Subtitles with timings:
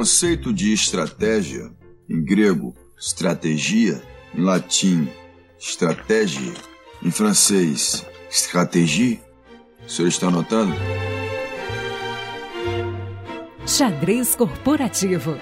[0.00, 1.70] conceito de estratégia,
[2.08, 4.02] em grego, estratégia,
[4.34, 5.06] em latim,
[5.58, 6.54] estratégia,
[7.02, 9.20] em francês, stratégie.
[9.86, 10.72] O senhor está anotando?
[13.66, 15.38] Xadrez Corporativo.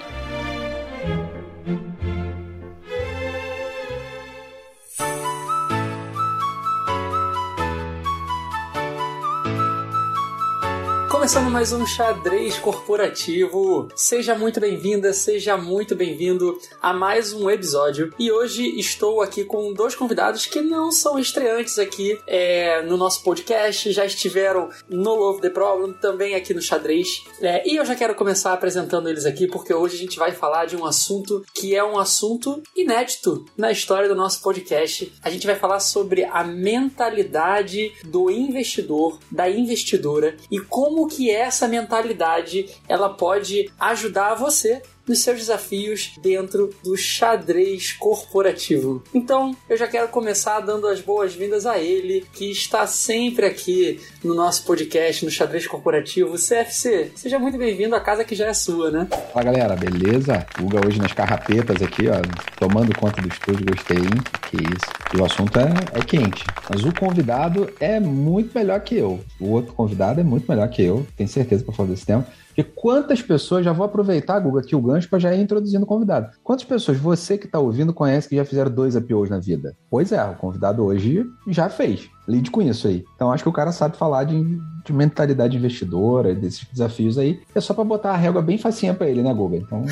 [11.38, 13.88] Começando mais um xadrez corporativo.
[13.94, 18.12] Seja muito bem-vinda, seja muito bem-vindo a mais um episódio.
[18.18, 23.22] E hoje estou aqui com dois convidados que não são estreantes aqui é, no nosso
[23.22, 27.22] podcast, já estiveram no Love the Problem, também aqui no xadrez.
[27.40, 30.64] É, e eu já quero começar apresentando eles aqui, porque hoje a gente vai falar
[30.64, 35.12] de um assunto que é um assunto inédito na história do nosso podcast.
[35.22, 41.34] A gente vai falar sobre a mentalidade do investidor, da investidora e como que que
[41.34, 49.02] essa mentalidade ela pode ajudar você nos seus desafios dentro do xadrez corporativo.
[49.14, 54.34] Então, eu já quero começar dando as boas-vindas a ele, que está sempre aqui no
[54.34, 56.36] nosso podcast, no xadrez corporativo.
[56.36, 59.08] CFC, seja muito bem-vindo à casa que já é sua, né?
[59.32, 60.46] Fala galera, beleza?
[60.60, 62.20] Uga hoje nas carrapetas aqui, ó,
[62.58, 64.22] tomando conta do estúdio, gostei, hein?
[64.50, 64.92] Que isso.
[65.14, 66.44] E o assunto é, é quente.
[66.68, 69.20] Mas o convidado é muito melhor que eu.
[69.40, 72.26] O outro convidado é muito melhor que eu, tenho certeza para falar desse tema.
[72.58, 75.86] Porque quantas pessoas, já vou aproveitar, Guga, aqui o gancho para já ir introduzindo o
[75.86, 76.36] convidado.
[76.42, 79.76] Quantas pessoas você que está ouvindo conhece que já fizeram dois IPOs na vida?
[79.88, 82.10] Pois é, o convidado hoje já fez.
[82.28, 83.04] Lide com isso aí.
[83.14, 84.36] Então acho que o cara sabe falar de,
[84.84, 87.40] de mentalidade investidora, desses desafios aí.
[87.54, 89.56] É só para botar a régua bem facinha para ele, né, Guga?
[89.56, 89.84] Então,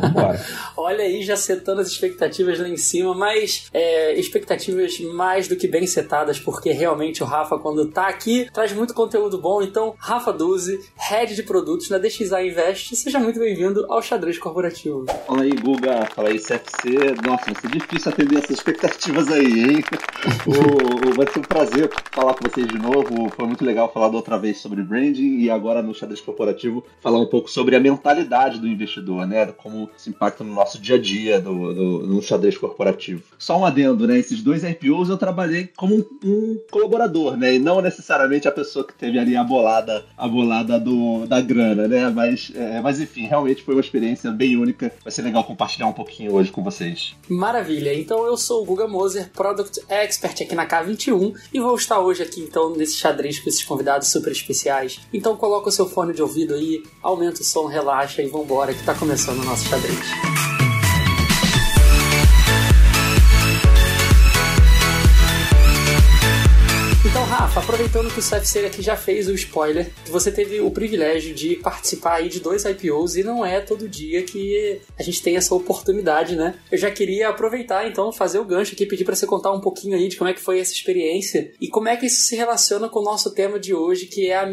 [0.00, 0.40] vambora.
[0.76, 5.68] Olha aí, já setando as expectativas lá em cima, mas é, expectativas mais do que
[5.68, 9.62] bem setadas, porque realmente o Rafa, quando tá aqui, traz muito conteúdo bom.
[9.62, 15.04] Então, Rafa Duzi, head de produtos na DXA Invest, seja muito bem-vindo ao Xadrez Corporativo.
[15.26, 16.06] Fala aí, Guga.
[16.14, 17.14] Fala aí, CFC.
[17.26, 19.84] Nossa, vai ser difícil atender essas expectativas aí, hein?
[20.46, 23.30] o, o, vai ser um prazer prazer falar com vocês de novo.
[23.34, 27.18] Foi muito legal falar da outra vez sobre branding e agora no xadrez corporativo falar
[27.18, 29.46] um pouco sobre a mentalidade do investidor, né?
[29.46, 33.22] Como se impacta no nosso dia a dia do, do, no xadrez corporativo.
[33.38, 34.18] Só um adendo, né?
[34.18, 37.54] Esses dois IPOs eu trabalhei como um, um colaborador, né?
[37.54, 41.88] E não necessariamente a pessoa que teve ali a bolada, a bolada do, da grana,
[41.88, 42.10] né?
[42.10, 44.92] Mas, é, mas enfim, realmente foi uma experiência bem única.
[45.02, 47.14] Vai ser legal compartilhar um pouquinho hoje com vocês.
[47.28, 47.94] Maravilha.
[47.94, 51.98] Então eu sou o Guga Moser, Product Expert aqui na K21 e vou vou estar
[52.00, 55.00] hoje aqui então nesse xadrez com esses convidados super especiais.
[55.10, 58.84] Então coloca o seu fone de ouvido aí, aumenta o som, relaxa e vambora que
[58.84, 60.61] tá começando o nosso xadrez.
[67.12, 71.34] Então, Rafa, aproveitando que o CFC aqui já fez o spoiler, você teve o privilégio
[71.34, 75.36] de participar aí de dois IPOs e não é todo dia que a gente tem
[75.36, 76.54] essa oportunidade, né?
[76.70, 79.94] Eu já queria aproveitar, então, fazer o gancho aqui, pedir para você contar um pouquinho
[79.94, 82.88] aí de como é que foi essa experiência e como é que isso se relaciona
[82.88, 84.48] com o nosso tema de hoje, que é a,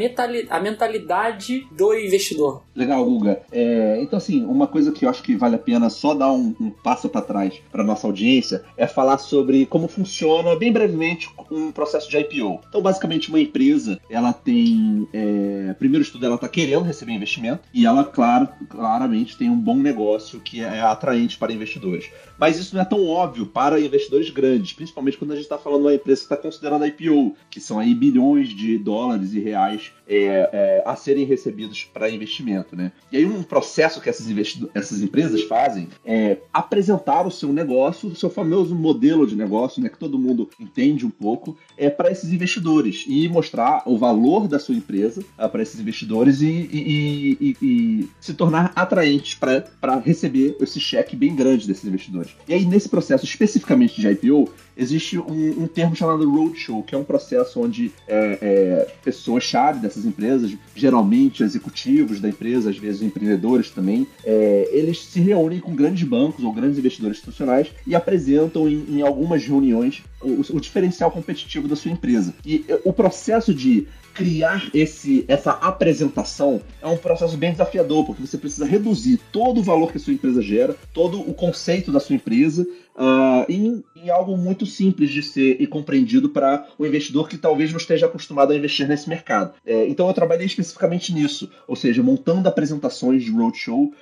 [0.50, 2.64] a mentalidade do investidor.
[2.76, 3.42] Legal, Guga.
[3.54, 6.54] É, então, assim, uma coisa que eu acho que vale a pena só dar um,
[6.60, 11.72] um passo para trás para nossa audiência é falar sobre como funciona, bem brevemente, um
[11.72, 12.49] processo de IPO.
[12.68, 15.08] Então, basicamente, uma empresa, ela tem.
[15.14, 19.76] É, primeiro estudo, ela está querendo receber investimento e ela, claro, claramente, tem um bom
[19.76, 22.10] negócio que é atraente para investidores.
[22.38, 25.82] Mas isso não é tão óbvio para investidores grandes, principalmente quando a gente está falando
[25.82, 29.92] de uma empresa que está considerando IPO, que são aí bilhões de dólares e reais
[30.08, 32.76] é, é, a serem recebidos para investimento.
[32.76, 32.92] Né?
[33.12, 34.28] E aí, um processo que essas,
[34.74, 39.90] essas empresas fazem é apresentar o seu negócio, o seu famoso modelo de negócio, né,
[39.90, 44.58] que todo mundo entende um pouco, é para esses investidores e mostrar o valor da
[44.58, 50.56] sua empresa uh, para esses investidores e, e, e, e se tornar atraentes para receber
[50.62, 52.32] esse cheque bem grande desses investidores.
[52.48, 56.98] E aí, nesse processo especificamente de IPO, existe um, um termo chamado roadshow, que é
[56.98, 63.70] um processo onde é, é, pessoas-chave dessas empresas, geralmente executivos da empresa, às vezes empreendedores
[63.70, 68.86] também, é, eles se reúnem com grandes bancos ou grandes investidores institucionais e apresentam em,
[68.90, 72.34] em algumas reuniões o, o diferencial competitivo da sua empresa.
[72.46, 73.88] E é, o processo de
[74.20, 79.64] criar esse, essa apresentação é um processo bem desafiador, porque você precisa reduzir todo o
[79.64, 82.68] valor que a sua empresa gera, todo o conceito da sua empresa,
[82.98, 87.72] uh, em, em, algo muito simples de ser e compreendido para o investidor que talvez
[87.72, 89.54] não esteja acostumado a investir nesse mercado.
[89.66, 93.94] É, então eu trabalhei especificamente nisso, ou seja, montando apresentações de roadshow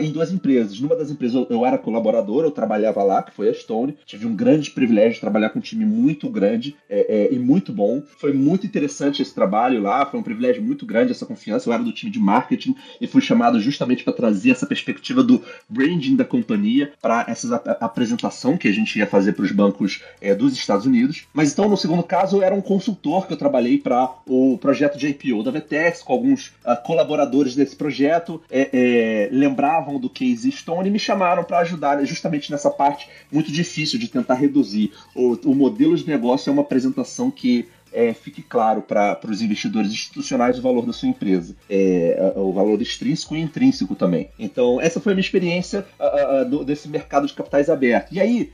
[0.00, 0.80] em duas empresas.
[0.80, 3.96] Numa das empresas eu, eu, era colaborador, eu trabalhava lá, que foi a Stone.
[4.04, 7.72] Tive um grande privilégio de trabalhar com um time muito grande é, é, e muito
[7.72, 8.02] bom.
[8.18, 11.68] Foi muito interessante esse trabalho lá, foi um privilégio muito grande essa confiança.
[11.68, 15.42] Eu era do time de marketing e fui chamado justamente para trazer essa perspectiva do
[15.68, 20.34] branding da companhia para essa apresentação que a gente ia fazer para os bancos é,
[20.34, 21.26] dos Estados Unidos.
[21.32, 24.98] Mas então, no segundo caso, eu era um consultor que eu trabalhei para o projeto
[24.98, 30.50] de IPO da VTEX, com alguns uh, colaboradores desse projeto, é, é, lembravam do case
[30.50, 34.92] Stone e me chamaram para ajudar justamente nessa parte muito difícil de tentar reduzir.
[35.14, 39.90] O, o modelo de negócio é uma apresentação que é, fique claro para os investidores
[39.90, 44.28] institucionais o valor da sua empresa, é, o valor extrínseco e intrínseco também.
[44.38, 45.86] Então, essa foi a minha experiência
[46.50, 48.12] do, desse mercado de capitais aberto.
[48.12, 48.52] E aí,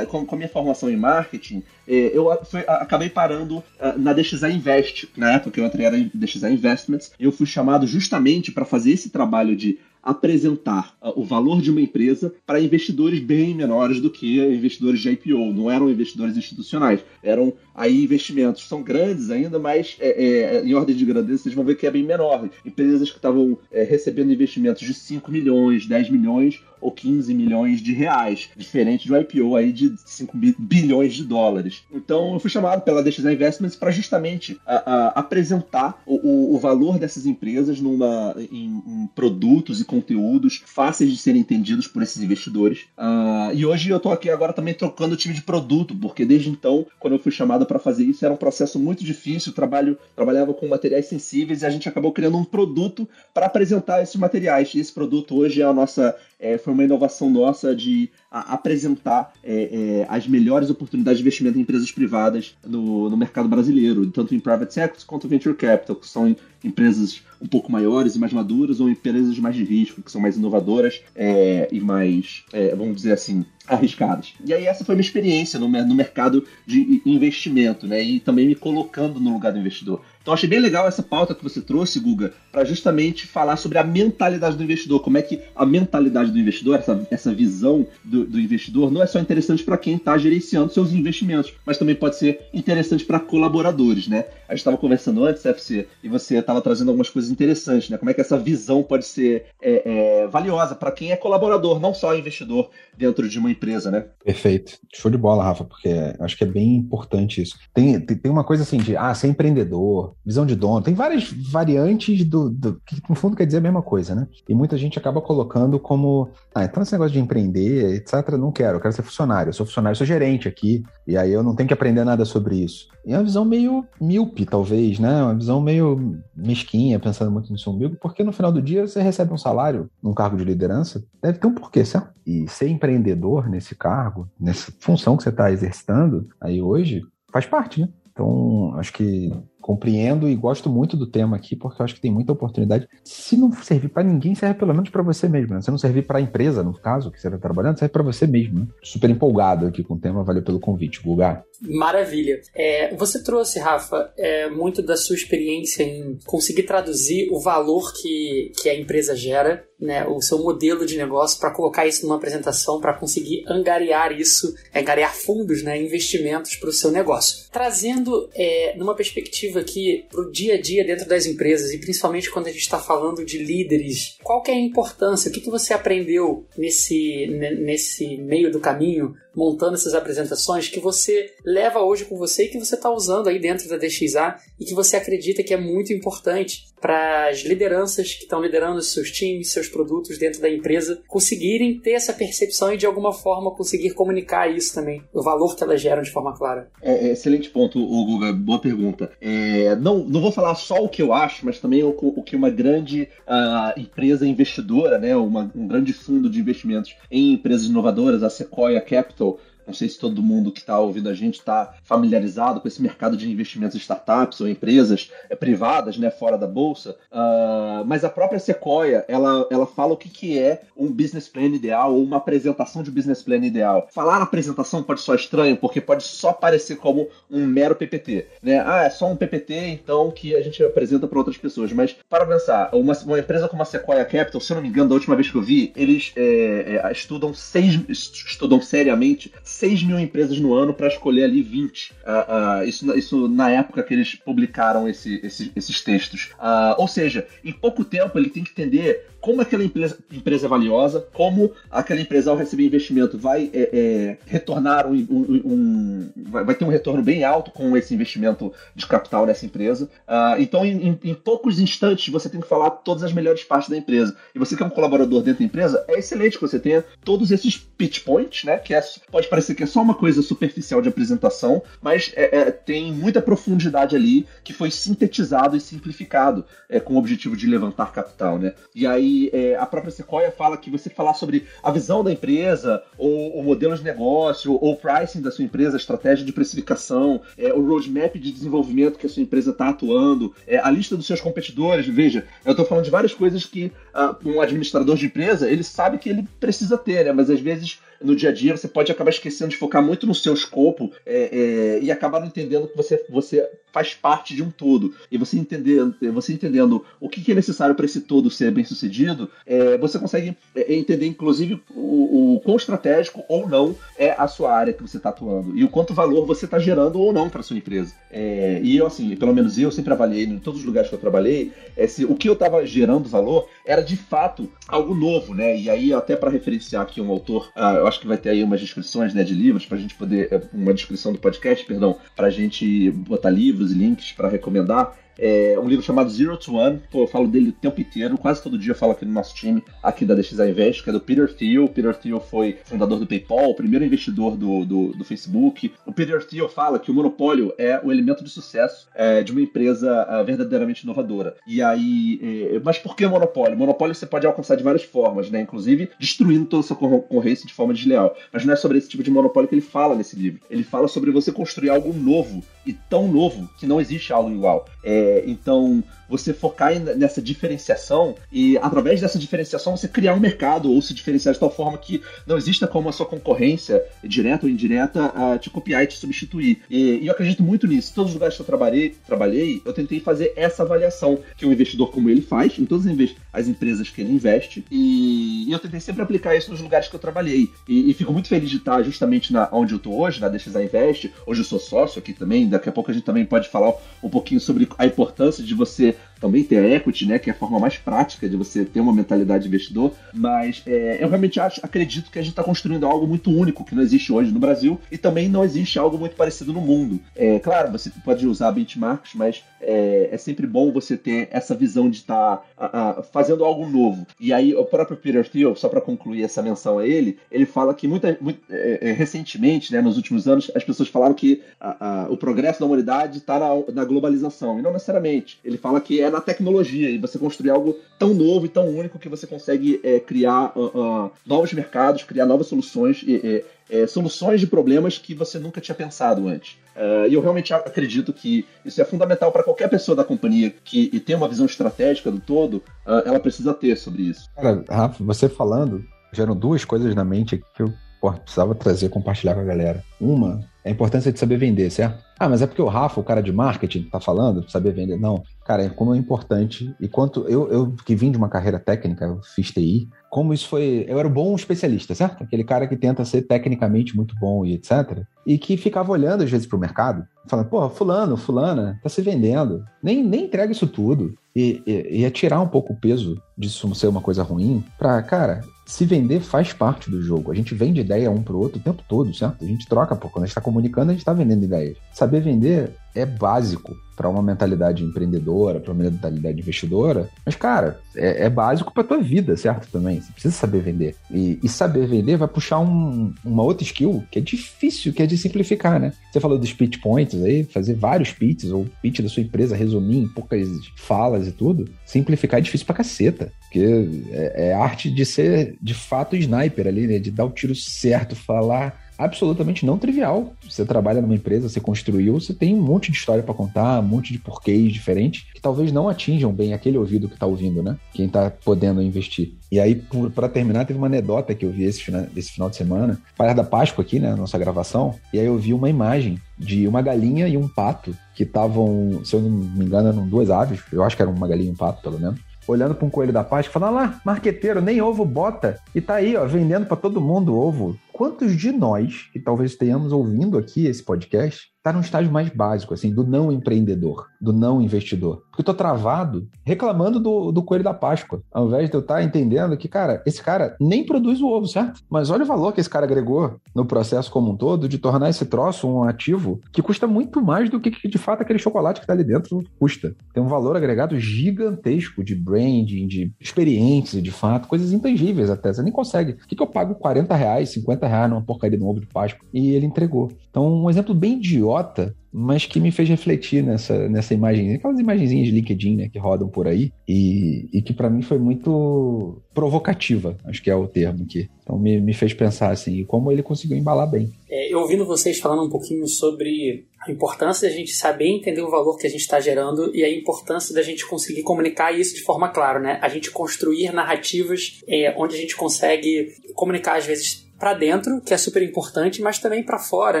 [0.08, 3.62] com, com, a minha formação em marketing, é, eu fui, acabei parando
[3.96, 8.50] na DXA Invest, na época que eu entrei em DXA Investments, eu fui chamado justamente
[8.50, 13.52] para fazer esse trabalho de apresentar uh, o valor de uma empresa para investidores bem
[13.52, 15.52] menores do que investidores de IPO.
[15.52, 20.94] Não eram investidores institucionais, eram aí investimentos são grandes ainda, mas é, é, em ordem
[20.94, 22.48] de grandeza vocês vão ver que é bem menor.
[22.64, 27.92] Empresas que estavam é, recebendo investimentos de 5 milhões, 10 milhões ou 15 milhões de
[27.92, 31.82] reais, diferente do IPO aí de 5 bilhões de dólares.
[31.92, 36.96] Então eu fui chamado pela DXA Investments para justamente a, a, apresentar o, o, valor
[36.96, 42.84] dessas empresas numa, em, em, produtos e conteúdos fáceis de serem entendidos por esses investidores.
[42.96, 46.48] Uh, e hoje eu estou aqui agora também trocando o time de produto, porque desde
[46.48, 49.52] então, quando eu fui chamado para fazer isso, era um processo muito difícil.
[49.52, 54.14] trabalho, trabalhava com materiais sensíveis e a gente acabou criando um produto para apresentar esses
[54.14, 54.72] materiais.
[54.72, 60.02] E esse produto hoje é a nossa é, foi uma inovação nossa de apresentar é,
[60.02, 64.40] é, as melhores oportunidades de investimento em empresas privadas no, no mercado brasileiro, tanto em
[64.40, 68.88] private equity quanto venture capital, que são empresas um pouco maiores e mais maduras, ou
[68.88, 73.44] empresas mais de risco, que são mais inovadoras é, e mais, é, vamos dizer assim,
[73.66, 74.34] arriscadas.
[74.44, 78.02] E aí essa foi minha experiência no, no mercado de investimento, né?
[78.02, 80.00] E também me colocando no lugar do investidor.
[80.22, 83.84] Então achei bem legal essa pauta que você trouxe, Guga, para justamente falar sobre a
[83.84, 88.40] mentalidade do investidor, como é que a mentalidade do investidor, essa, essa visão do, do
[88.40, 92.40] investidor, não é só interessante para quem está gerenciando seus investimentos, mas também pode ser
[92.52, 94.26] interessante para colaboradores, né?
[94.48, 97.98] A gente estava conversando antes, FC, e você estava trazendo algumas coisas interessantes, né?
[97.98, 101.92] Como é que essa visão pode ser é, é, valiosa para quem é colaborador, não
[101.92, 104.06] só investidor dentro de uma empresa, né?
[104.24, 104.78] Perfeito.
[104.94, 105.88] Show de bola, Rafa, porque
[106.20, 107.58] acho que é bem importante isso.
[107.74, 111.30] Tem, tem, tem uma coisa assim de, ah, ser empreendedor, visão de dono, tem várias
[111.30, 114.26] variantes do, do, que no fundo quer dizer a mesma coisa, né?
[114.48, 118.76] E muita gente acaba colocando como, ah, então esse negócio de empreender, etc, não quero,
[118.76, 121.54] eu quero ser funcionário, eu sou funcionário, eu sou gerente aqui, e aí eu não
[121.54, 122.88] tenho que aprender nada sobre isso.
[123.04, 125.22] E é uma visão meio míope, talvez, né?
[125.22, 129.02] Uma visão meio mesquinha, pensando muito no seu umbigo, porque no final do dia você
[129.02, 132.10] recebe um salário num cargo de liderança, deve ter um porquê, certo?
[132.24, 137.80] E ser empreendedor nesse cargo, nessa função que você está exercitando aí hoje, faz parte,
[137.80, 137.88] né?
[138.12, 139.30] Então, acho que
[139.66, 142.88] compreendo e gosto muito do tema aqui, porque eu acho que tem muita oportunidade.
[143.02, 145.54] Se não servir para ninguém, serve pelo menos para você mesmo.
[145.54, 145.60] Né?
[145.60, 148.28] Se não servir para a empresa, no caso, que você está trabalhando, serve para você
[148.28, 148.60] mesmo.
[148.60, 148.66] Né?
[148.80, 151.42] Super empolgado aqui com o tema, valeu pelo convite, Guga.
[151.60, 152.40] Maravilha.
[152.54, 158.52] É, você trouxe, Rafa, é, muito da sua experiência em conseguir traduzir o valor que,
[158.60, 162.80] que a empresa gera, né, o seu modelo de negócio, para colocar isso numa apresentação,
[162.80, 167.46] para conseguir angariar isso, angariar fundos, né, investimentos para o seu negócio.
[167.50, 172.30] Trazendo é, numa perspectiva aqui para o dia a dia dentro das empresas, e principalmente
[172.30, 175.30] quando a gente está falando de líderes, qual que é a importância?
[175.30, 181.30] O que, que você aprendeu nesse, nesse meio do caminho montando essas apresentações que você
[181.46, 184.74] leva hoje com você e que você está usando aí dentro da DXA e que
[184.74, 189.68] você acredita que é muito importante para as lideranças que estão liderando seus times, seus
[189.68, 194.74] produtos dentro da empresa, conseguirem ter essa percepção e de alguma forma conseguir comunicar isso
[194.74, 196.68] também, o valor que elas geram de forma clara.
[196.82, 199.10] É, é excelente ponto, Guga, boa pergunta.
[199.20, 202.36] É, não, não vou falar só o que eu acho, mas também o, o que
[202.36, 208.22] uma grande uh, empresa investidora, né, uma, um grande fundo de investimentos em empresas inovadoras,
[208.22, 212.60] a Sequoia Capital, não sei se todo mundo que está ouvindo a gente está familiarizado
[212.60, 216.96] com esse mercado de investimentos em startups ou empresas é, privadas, né, fora da bolsa.
[217.10, 221.46] Uh, mas a própria Sequoia, ela, ela fala o que, que é um business plan
[221.46, 223.88] ideal ou uma apresentação de business plan ideal.
[223.92, 228.62] Falar apresentação pode soar estranho, porque pode só parecer como um mero PPT, né?
[228.64, 231.72] Ah, é só um PPT, então que a gente apresenta para outras pessoas.
[231.72, 234.88] Mas para pensar, uma, uma, empresa como a Sequoia Capital, se eu não me engano,
[234.90, 239.98] da última vez que eu vi, eles é, é, estudam seis, estudam seriamente 6 mil
[239.98, 241.90] empresas no ano para escolher ali 20.
[241.90, 246.30] Uh, uh, isso, isso na época que eles publicaram esse, esse, esses textos.
[246.34, 250.48] Uh, ou seja, em pouco tempo ele tem que entender como aquela empresa, empresa é
[250.48, 256.54] valiosa, como aquela empresa, ao receber investimento, vai é, é, retornar um, um, um, vai
[256.54, 259.90] ter um retorno bem alto com esse investimento de capital nessa empresa.
[260.06, 263.76] Uh, então, em, em, poucos instantes, você tem que falar todas as melhores partes da
[263.76, 264.16] empresa.
[264.32, 267.32] E você que é um colaborador dentro da empresa, é excelente que você tenha todos
[267.32, 268.58] esses pitch points, né?
[268.58, 272.50] Que é, pode parecer que é só uma coisa superficial de apresentação, mas é, é,
[272.52, 277.90] tem muita profundidade ali que foi sintetizado e simplificado é, com o objetivo de levantar
[277.92, 278.54] capital, né?
[278.72, 282.82] E aí é, a própria Sequoia fala que você falar sobre a visão da empresa,
[282.96, 287.20] ou o modelo de negócio, ou o pricing da sua empresa, a estratégia de precificação,
[287.36, 291.06] é, o roadmap de desenvolvimento que a sua empresa está atuando, é, a lista dos
[291.06, 291.86] seus competidores.
[291.86, 295.98] Veja, eu estou falando de várias coisas que uh, um administrador de empresa ele sabe
[295.98, 297.12] que ele precisa ter, né?
[297.12, 300.14] mas às vezes no dia a dia, você pode acabar esquecendo de focar muito no
[300.14, 304.50] seu escopo é, é, e acabar não entendendo que você, você faz parte de um
[304.50, 304.94] todo.
[305.12, 309.30] E você entendendo, você entendendo o que, é necessário para esse todo ser bem sucedido,
[309.44, 314.52] é, você consegue é, entender, inclusive, o, o quão estratégico ou não é a sua
[314.52, 317.42] área que você está atuando e o quanto valor você está gerando ou não para
[317.42, 317.92] sua empresa.
[318.10, 321.00] É, e eu, assim, pelo menos eu sempre avaliei em todos os lugares que eu
[321.00, 325.54] trabalhei, é, se o que eu estava gerando valor era de fato algo novo, né?
[325.54, 328.42] E aí, até para referenciar aqui um autor, uh, eu acho que vai ter aí
[328.42, 330.28] umas descrições né, de livros para a gente poder.
[330.30, 334.92] Eh, uma descrição do podcast, perdão, para a gente botar livros e links para recomendar.
[335.18, 336.80] É um livro chamado Zero to One.
[336.90, 339.34] Pô, eu falo dele o tempo inteiro, quase todo dia eu falo aqui no nosso
[339.34, 341.68] time, aqui da DXA Invest, que é do Peter Thiel.
[341.68, 345.72] Peter Thiel foi fundador do PayPal, o primeiro investidor do, do, do Facebook.
[345.86, 349.40] O Peter Thiel fala que o monopólio é o elemento de sucesso é, de uma
[349.40, 351.36] empresa uh, verdadeiramente inovadora.
[351.46, 352.20] E aí,
[352.52, 353.56] é, mas por que monopólio?
[353.56, 355.40] Monopólio você pode alcançar de várias formas, né?
[355.40, 358.16] Inclusive destruindo toda a sua concorrência de forma desleal.
[358.32, 360.40] Mas não é sobre esse tipo de monopólio que ele fala nesse livro.
[360.50, 364.66] Ele fala sobre você construir algo novo e tão novo que não existe algo igual.
[364.84, 370.80] É, então, você focar nessa diferenciação e, através dessa diferenciação, você criar um mercado ou
[370.80, 375.06] se diferenciar de tal forma que não exista como a sua concorrência, direta ou indireta,
[375.06, 376.62] a te copiar e te substituir.
[376.70, 377.92] E, e eu acredito muito nisso.
[377.94, 381.90] Todos os lugares que eu trabalhei, trabalhei, eu tentei fazer essa avaliação que um investidor
[381.90, 382.86] como ele faz em todas
[383.32, 386.94] as empresas que ele investe e, e eu tentei sempre aplicar isso nos lugares que
[386.94, 387.50] eu trabalhei.
[387.68, 390.62] E, e fico muito feliz de estar justamente na, onde eu estou hoje, na DXA
[390.62, 391.12] Invest.
[391.26, 392.48] Hoje eu sou sócio aqui também.
[392.48, 395.94] Daqui a pouco a gente também pode falar um pouquinho sobre a importância de você
[396.20, 399.44] também ter equity, né, que é a forma mais prática de você ter uma mentalidade
[399.44, 403.30] de investidor, mas é, eu realmente acho, acredito que a gente está construindo algo muito
[403.30, 406.60] único que não existe hoje no Brasil e também não existe algo muito parecido no
[406.60, 407.00] mundo.
[407.14, 411.88] É, claro, você pode usar benchmarks, mas é, é sempre bom você ter essa visão
[411.90, 414.06] de estar tá, fazendo algo novo.
[414.18, 417.74] E aí o próprio Peter Thiel, só para concluir essa menção a ele, ele fala
[417.74, 422.04] que muita, muito, é, é, recentemente, né, nos últimos anos, as pessoas falaram que a,
[422.04, 425.38] a, o progresso da humanidade está na, na globalização, e não necessariamente.
[425.44, 428.98] Ele fala que é na tecnologia e você construir algo tão novo e tão único
[428.98, 434.40] que você consegue é, criar uh, uh, novos mercados, criar novas soluções e é, soluções
[434.40, 436.56] de problemas que você nunca tinha pensado antes.
[436.76, 440.90] Uh, e eu realmente acredito que isso é fundamental para qualquer pessoa da companhia que
[440.92, 444.30] e tem uma visão estratégica do todo, ela precisa ter sobre isso.
[444.36, 449.34] Cara, Rafa, você falando, geram duas coisas na mente que eu porra, precisava trazer, compartilhar
[449.34, 449.82] com a galera.
[450.00, 452.04] Uma é a importância de saber vender, certo?
[452.18, 454.98] Ah, mas é porque o Rafa, o cara de marketing, tá falando saber vender.
[454.98, 456.74] Não, cara, é como é importante.
[456.80, 460.48] E quanto eu, eu que vim de uma carreira técnica, eu fiz TI, como isso
[460.48, 460.84] foi.
[460.88, 462.24] Eu era um bom especialista, certo?
[462.24, 465.04] Aquele cara que tenta ser tecnicamente muito bom e etc.
[465.24, 469.64] E que ficava olhando às vezes pro mercado, falando, porra, fulano, fulana, tá se vendendo.
[469.80, 471.14] Nem, nem entrega isso tudo.
[471.34, 475.42] E, e, e tirar um pouco o peso disso ser uma coisa ruim pra, cara,
[475.66, 477.32] se vender faz parte do jogo.
[477.32, 479.44] A gente vende ideia um pro outro o tempo todo, certo?
[479.44, 480.08] A gente troca, pô.
[480.08, 481.76] Quando a gente tá comunicando, a gente tá vendendo ideias.
[481.92, 487.08] Saber vender é básico para uma mentalidade empreendedora, para uma mentalidade investidora.
[487.24, 489.68] Mas, cara, é, é básico para tua vida, certo?
[489.70, 490.00] Também.
[490.00, 490.94] Você precisa saber vender.
[491.10, 495.06] E, e saber vender vai puxar um, uma outra skill que é difícil, que é
[495.06, 495.92] de simplificar, né?
[496.12, 499.98] Você falou dos pitch points aí, fazer vários pitches, ou pitch da sua empresa, resumir
[499.98, 501.66] em poucas falas e tudo.
[501.86, 503.32] Simplificar é difícil pra caceta.
[503.44, 506.98] Porque é, é arte de ser, de fato, sniper ali, né?
[506.98, 510.32] De dar o tiro certo, falar absolutamente não trivial.
[510.48, 513.86] Você trabalha numa empresa, você construiu, você tem um monte de história para contar, um
[513.86, 517.76] monte de porquês diferentes que talvez não atinjam bem aquele ouvido que está ouvindo, né?
[517.92, 519.34] Quem está podendo investir.
[519.50, 519.74] E aí,
[520.14, 523.32] para terminar, teve uma anedota que eu vi esse final, esse final de semana, para
[523.32, 527.28] da Páscoa aqui, né, nossa gravação, e aí eu vi uma imagem de uma galinha
[527.28, 530.96] e um pato que estavam, se eu não me engano, eram duas aves, eu acho
[530.96, 533.52] que era uma galinha e um pato, pelo menos, olhando para um coelho da Páscoa,
[533.52, 535.58] falando lá, marqueteiro, nem ovo bota.
[535.74, 539.90] E tá aí, ó, vendendo para todo mundo ovo quantos de nós, que talvez tenhamos
[539.90, 544.62] ouvindo aqui esse podcast, está num estágio mais básico, assim, do não empreendedor, do não
[544.62, 545.24] investidor.
[545.30, 548.96] Porque eu tô travado reclamando do, do coelho da Páscoa, ao invés de eu estar
[548.96, 551.80] tá entendendo que, cara, esse cara nem produz o ovo, certo?
[551.90, 555.10] Mas olha o valor que esse cara agregou no processo como um todo de tornar
[555.10, 558.84] esse troço um ativo que custa muito mais do que, de fato, aquele chocolate que
[558.84, 559.96] está ali dentro custa.
[560.14, 565.52] Tem um valor agregado gigantesco de branding, de experiência, de fato, coisas intangíveis até.
[565.52, 566.12] Você nem consegue.
[566.12, 569.26] O que, que eu pago 40 reais, 50 reais numa porcaria um ovo de Páscoa?
[569.32, 570.10] E ele entregou.
[570.30, 575.26] Então, um exemplo bem idiota mas que me fez refletir nessa, nessa imagem, aquelas imagenzinhas
[575.26, 580.16] de LinkedIn né, que rodam por aí, e, e que para mim foi muito provocativa,
[580.24, 581.28] acho que é o termo aqui.
[581.42, 584.10] Então me, me fez pensar assim, como ele conseguiu embalar bem.
[584.30, 588.50] É, eu ouvindo vocês falando um pouquinho sobre a importância da gente saber entender o
[588.50, 592.02] valor que a gente está gerando e a importância da gente conseguir comunicar isso de
[592.02, 592.78] forma clara, né?
[592.80, 598.14] A gente construir narrativas é, onde a gente consegue comunicar às vezes para dentro, que
[598.14, 600.00] é super importante, mas também para fora,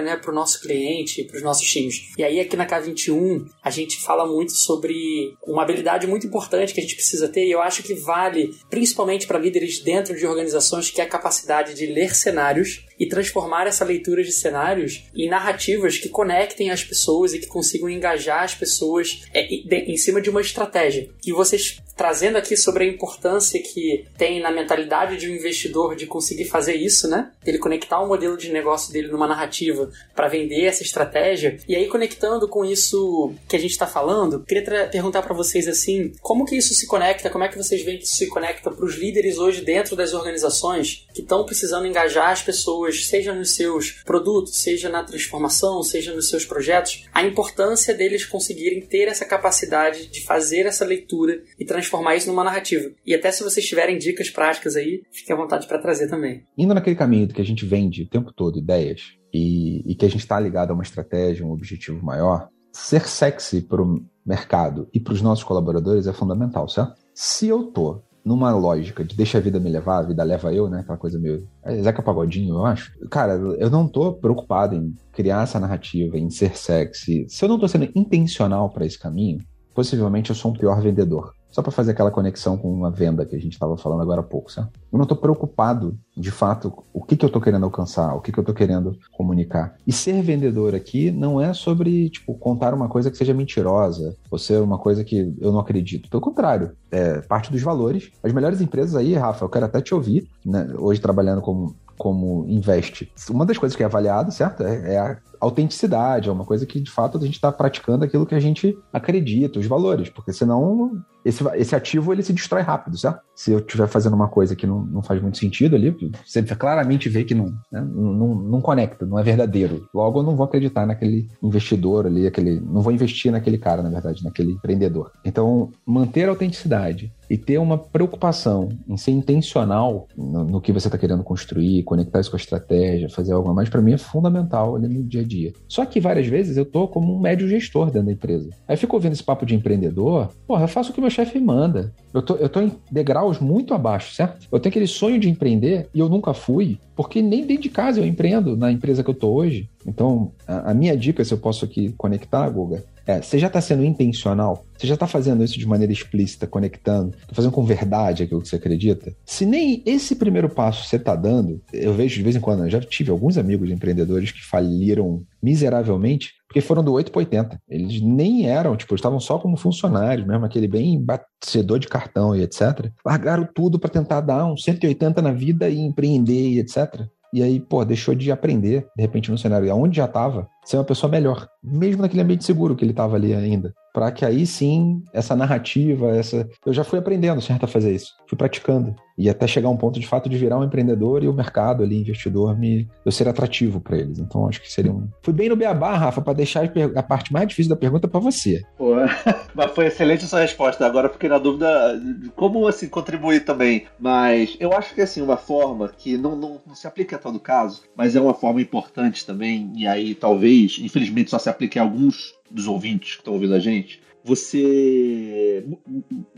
[0.00, 2.12] né, para o nosso cliente, para os nossos times.
[2.16, 6.80] E aí aqui na K21 a gente fala muito sobre uma habilidade muito importante que
[6.80, 10.90] a gente precisa ter e eu acho que vale principalmente para líderes dentro de organizações
[10.90, 15.98] que é a capacidade de ler cenários e transformar essa leitura de cenários em narrativas
[15.98, 20.40] que conectem as pessoas e que consigam engajar as pessoas é, em cima de uma
[20.40, 21.08] estratégia.
[21.24, 26.06] E vocês trazendo aqui sobre a importância que tem na mentalidade de um investidor de
[26.06, 27.32] conseguir fazer isso, né?
[27.44, 31.58] Ele conectar o modelo de negócio dele numa narrativa para vender essa estratégia.
[31.66, 36.12] E aí conectando com isso que a gente está falando, queria perguntar para vocês assim,
[36.20, 37.30] como que isso se conecta?
[37.30, 40.12] Como é que vocês veem que isso se conecta para os líderes hoje dentro das
[40.12, 46.14] organizações que estão precisando engajar as pessoas, seja nos seus produtos, seja na transformação, seja
[46.14, 51.64] nos seus projetos, a importância deles conseguirem ter essa capacidade de fazer essa leitura e
[51.64, 52.90] transformar transformar isso numa narrativa.
[53.04, 56.44] E até se vocês tiverem dicas práticas aí, fiquem à vontade para trazer também.
[56.56, 60.08] Indo naquele caminho que a gente vende o tempo todo ideias e, e que a
[60.08, 65.00] gente está ligado a uma estratégia, um objetivo maior, ser sexy para o mercado e
[65.00, 66.94] para os nossos colaboradores é fundamental, certo?
[67.14, 70.68] Se eu tô numa lógica de deixa a vida me levar, a vida leva eu,
[70.68, 70.80] né?
[70.80, 71.46] Aquela coisa meio.
[71.62, 72.92] É Zeca Pagodinho, eu acho.
[73.08, 77.24] Cara, eu não tô preocupado em criar essa narrativa, em ser sexy.
[77.28, 79.38] Se eu não tô sendo intencional para esse caminho,
[79.72, 81.35] possivelmente eu sou um pior vendedor.
[81.50, 84.24] Só para fazer aquela conexão com uma venda que a gente estava falando agora há
[84.24, 84.70] pouco, certo?
[84.92, 88.30] Eu não estou preocupado, de fato, o que, que eu estou querendo alcançar, o que,
[88.30, 89.74] que eu estou querendo comunicar.
[89.86, 94.38] E ser vendedor aqui não é sobre, tipo, contar uma coisa que seja mentirosa, ou
[94.38, 96.10] ser uma coisa que eu não acredito.
[96.10, 98.10] Pelo contrário, é parte dos valores.
[98.22, 100.68] As melhores empresas aí, Rafa, eu quero até te ouvir, né?
[100.78, 103.12] hoje trabalhando como como investe.
[103.30, 104.62] Uma das coisas que é avaliado, certo?
[104.62, 108.26] É, é a autenticidade, é uma coisa que de fato a gente está praticando aquilo
[108.26, 112.96] que a gente acredita, os valores, porque senão esse, esse ativo ele se destrói rápido,
[112.96, 113.20] certo?
[113.34, 117.08] Se eu estiver fazendo uma coisa que não, não faz muito sentido ali, você claramente
[117.08, 119.88] vê que não, né, não, não conecta, não é verdadeiro.
[119.92, 123.90] Logo eu não vou acreditar naquele investidor ali, aquele, não vou investir naquele cara, na
[123.90, 125.10] verdade, naquele empreendedor.
[125.24, 130.88] Então, manter a autenticidade e ter uma preocupação em ser intencional no, no que você
[130.88, 133.98] está querendo construir, conectar isso com a estratégia, fazer algo a mais, para mim é
[133.98, 135.52] fundamental ali no dia a dia.
[135.68, 138.50] Só que várias vezes eu tô como um médio gestor dentro da empresa.
[138.66, 141.92] Aí fico ouvindo esse papo de empreendedor, porra, eu faço o que meu chefe manda.
[142.12, 144.46] Eu tô, eu tô em degraus muito abaixo, certo?
[144.50, 148.00] Eu tenho aquele sonho de empreender e eu nunca fui, porque nem dentro de casa
[148.00, 149.68] eu empreendo na empresa que eu tô hoje.
[149.86, 153.60] Então, a, a minha dica, se eu posso aqui conectar, Guga, é, você já está
[153.60, 154.66] sendo intencional?
[154.76, 157.16] Você já está fazendo isso de maneira explícita, conectando?
[157.16, 159.14] Está fazendo com verdade aquilo que você acredita?
[159.24, 162.70] Se nem esse primeiro passo você está dando, eu vejo de vez em quando, eu
[162.70, 167.60] já tive alguns amigos empreendedores que faliram miseravelmente porque foram do 8 para 80.
[167.68, 172.42] Eles nem eram, tipo, estavam só como funcionários mesmo, aquele bem batedor de cartão e
[172.42, 172.90] etc.
[173.04, 177.06] Largaram tudo para tentar dar um 180 na vida e empreender e etc.
[177.36, 179.66] E aí, pô, deixou de aprender, de repente, no cenário.
[179.66, 183.14] E aonde já estava, ser uma pessoa melhor, mesmo naquele ambiente seguro que ele estava
[183.14, 183.74] ali ainda.
[183.92, 186.48] Para que aí sim, essa narrativa, essa.
[186.64, 188.14] Eu já fui aprendendo, certo, a fazer isso.
[188.26, 188.96] Fui praticando.
[189.18, 191.82] E até chegar a um ponto de fato de virar um empreendedor e o mercado
[191.82, 194.18] ali, investidor, me eu ser atrativo para eles.
[194.18, 195.08] Então acho que seria um.
[195.22, 198.62] Fui bem no beabá, Rafa, para deixar a parte mais difícil da pergunta para você.
[198.76, 198.94] Pô,
[199.54, 200.84] mas foi excelente a sua resposta.
[200.84, 203.86] Agora fiquei na dúvida de como assim contribuir também.
[203.98, 207.40] Mas eu acho que assim, uma forma que não, não, não se aplica a todo
[207.40, 211.82] caso, mas é uma forma importante também, e aí talvez, infelizmente, só se aplique a
[211.82, 215.64] alguns dos ouvintes que estão ouvindo a gente, você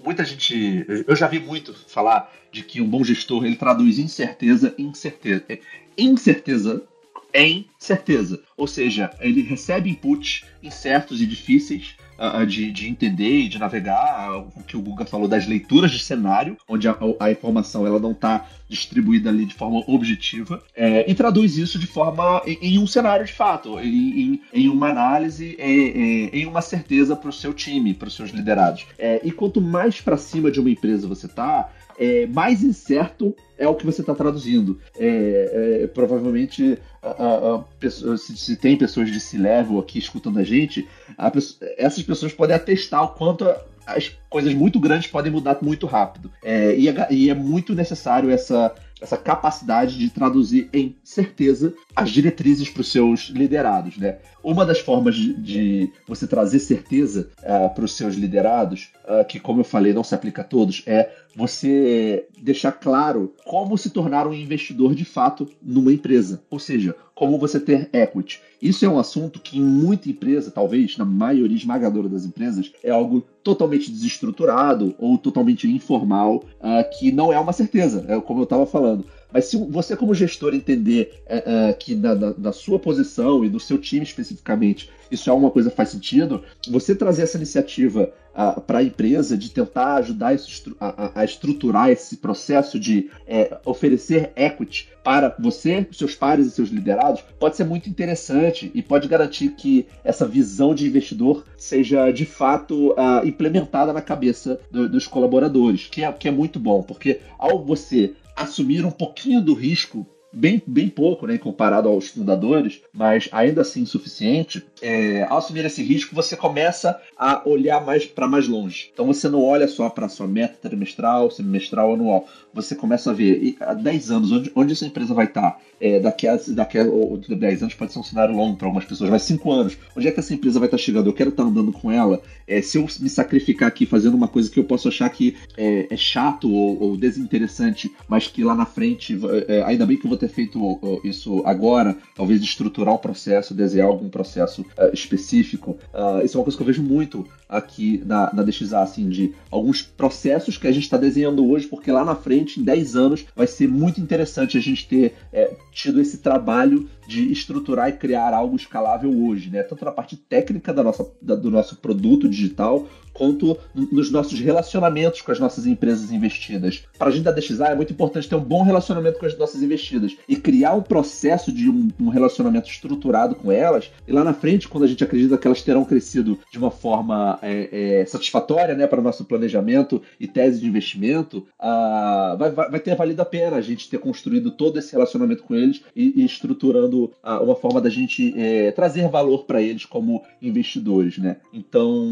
[0.05, 4.75] muita gente eu já vi muito falar de que um bom gestor ele traduz incerteza
[4.77, 5.59] em certeza
[5.97, 6.87] incerteza
[7.35, 8.43] em certeza.
[8.57, 14.37] Ou seja, ele recebe inputs incertos e difíceis uh, de, de, entender e de navegar,
[14.39, 18.13] o que o Guga falou das leituras de cenário, onde a, a informação ela não
[18.13, 22.87] está distribuída ali de forma objetiva, é, e traduz isso de forma em, em um
[22.87, 27.55] cenário de fato, em, em, em uma análise, em, em uma certeza para o seu
[27.55, 28.87] time, para os seus liderados.
[28.99, 33.67] É, e quanto mais para cima de uma empresa você está, é, mais incerto é
[33.67, 34.79] o que você está traduzindo.
[34.97, 40.45] É, é, provavelmente, a, a, a se, se, tem pessoas de C-Level aqui escutando a
[40.45, 40.87] gente,
[41.33, 43.45] pessoa, essas pessoas podem atestar o quanto
[43.87, 46.31] as coisas muito grandes podem mudar muito rápido.
[46.45, 52.11] É, e, é, e é muito necessário essa essa capacidade de traduzir em certeza as
[52.11, 54.19] diretrizes para os seus liderados, né?
[54.41, 59.41] Uma das formas de, de você trazer certeza uh, para os seus liderados, uh, que
[59.41, 64.29] como eu falei não se aplica a todos, é você deixar claro como se tornar
[64.29, 68.41] um investidor de fato numa empresa, ou seja, como você ter equity.
[68.63, 72.91] Isso é um assunto que em muita empresa, talvez na maioria esmagadora das empresas, é
[72.91, 78.45] algo totalmente desestruturado ou totalmente informal, uh, que não é uma certeza, é como eu
[78.45, 79.05] estava falando.
[79.33, 83.51] Mas se você, como gestor, entender uh, uh, que na, na, na, sua posição e
[83.51, 88.11] no seu time especificamente, isso é uma coisa que faz sentido, você trazer essa iniciativa
[88.35, 90.35] uh, para a empresa de tentar ajudar
[90.81, 96.71] a, a, estruturar esse processo de é, oferecer equity para você, seus pares e seus
[96.71, 102.27] liderados, pode ser muito interessante e pode garantir que essa visão de investidor seja de
[102.27, 107.65] fato implementada na cabeça do, dos colaboradores, que é, que é muito bom, porque ao
[107.65, 113.63] você assumir um pouquinho do risco bem, bem pouco, né, comparado aos fundadores, mas ainda
[113.63, 118.91] assim suficiente, é, ao assumir esse risco, você começa a olhar mais para mais longe.
[118.93, 122.29] Então você não olha só para sua meta trimestral, semestral, anual.
[122.53, 125.53] Você começa a ver e, há 10 anos onde, onde essa empresa vai estar.
[125.53, 125.59] Tá?
[125.81, 129.11] É, daqui, a, daqui a 10 anos pode ser um cenário longo para algumas pessoas,
[129.11, 129.79] mas 5 anos.
[129.97, 131.09] Onde é que essa empresa vai estar tá chegando?
[131.09, 132.21] Eu quero estar tá andando com ela.
[132.47, 135.87] É, se eu me sacrificar aqui fazendo uma coisa que eu posso achar que é,
[135.91, 140.09] é chato ou, ou, desinteressante, mas que lá na frente, é, ainda bem que eu
[140.09, 145.79] vou ter feito isso agora, talvez estruturar o processo, desenhar algum processo uh, específico.
[145.93, 149.35] Uh, isso é uma coisa que eu vejo muito aqui na, na DXA, assim, de
[149.51, 153.27] alguns processos que a gente está desenhando hoje, porque lá na frente, em 10 anos,
[153.35, 158.35] vai ser muito interessante a gente ter é, tido esse trabalho de estruturar e criar
[158.35, 159.63] algo escalável hoje, né?
[159.63, 165.23] Tanto na parte técnica da nossa, da, do nosso produto digital, quanto nos nossos relacionamentos
[165.23, 166.85] com as nossas empresas investidas.
[166.99, 169.63] Para a gente da DXA é muito importante ter um bom relacionamento com as nossas
[169.63, 173.91] investidas e criar um processo de um, um relacionamento estruturado com elas.
[174.07, 177.39] E lá na frente, quando a gente acredita que elas terão crescido de uma forma
[177.43, 182.71] é, é, satisfatória né, para o nosso planejamento e tese de investimento, uh, vai, vai,
[182.71, 186.21] vai, ter valido a pena a gente ter construído todo esse relacionamento com eles e,
[186.21, 191.19] e estruturando uh, uma forma da gente é, trazer valor para eles como investidores.
[191.19, 191.37] Né?
[191.53, 192.07] Então,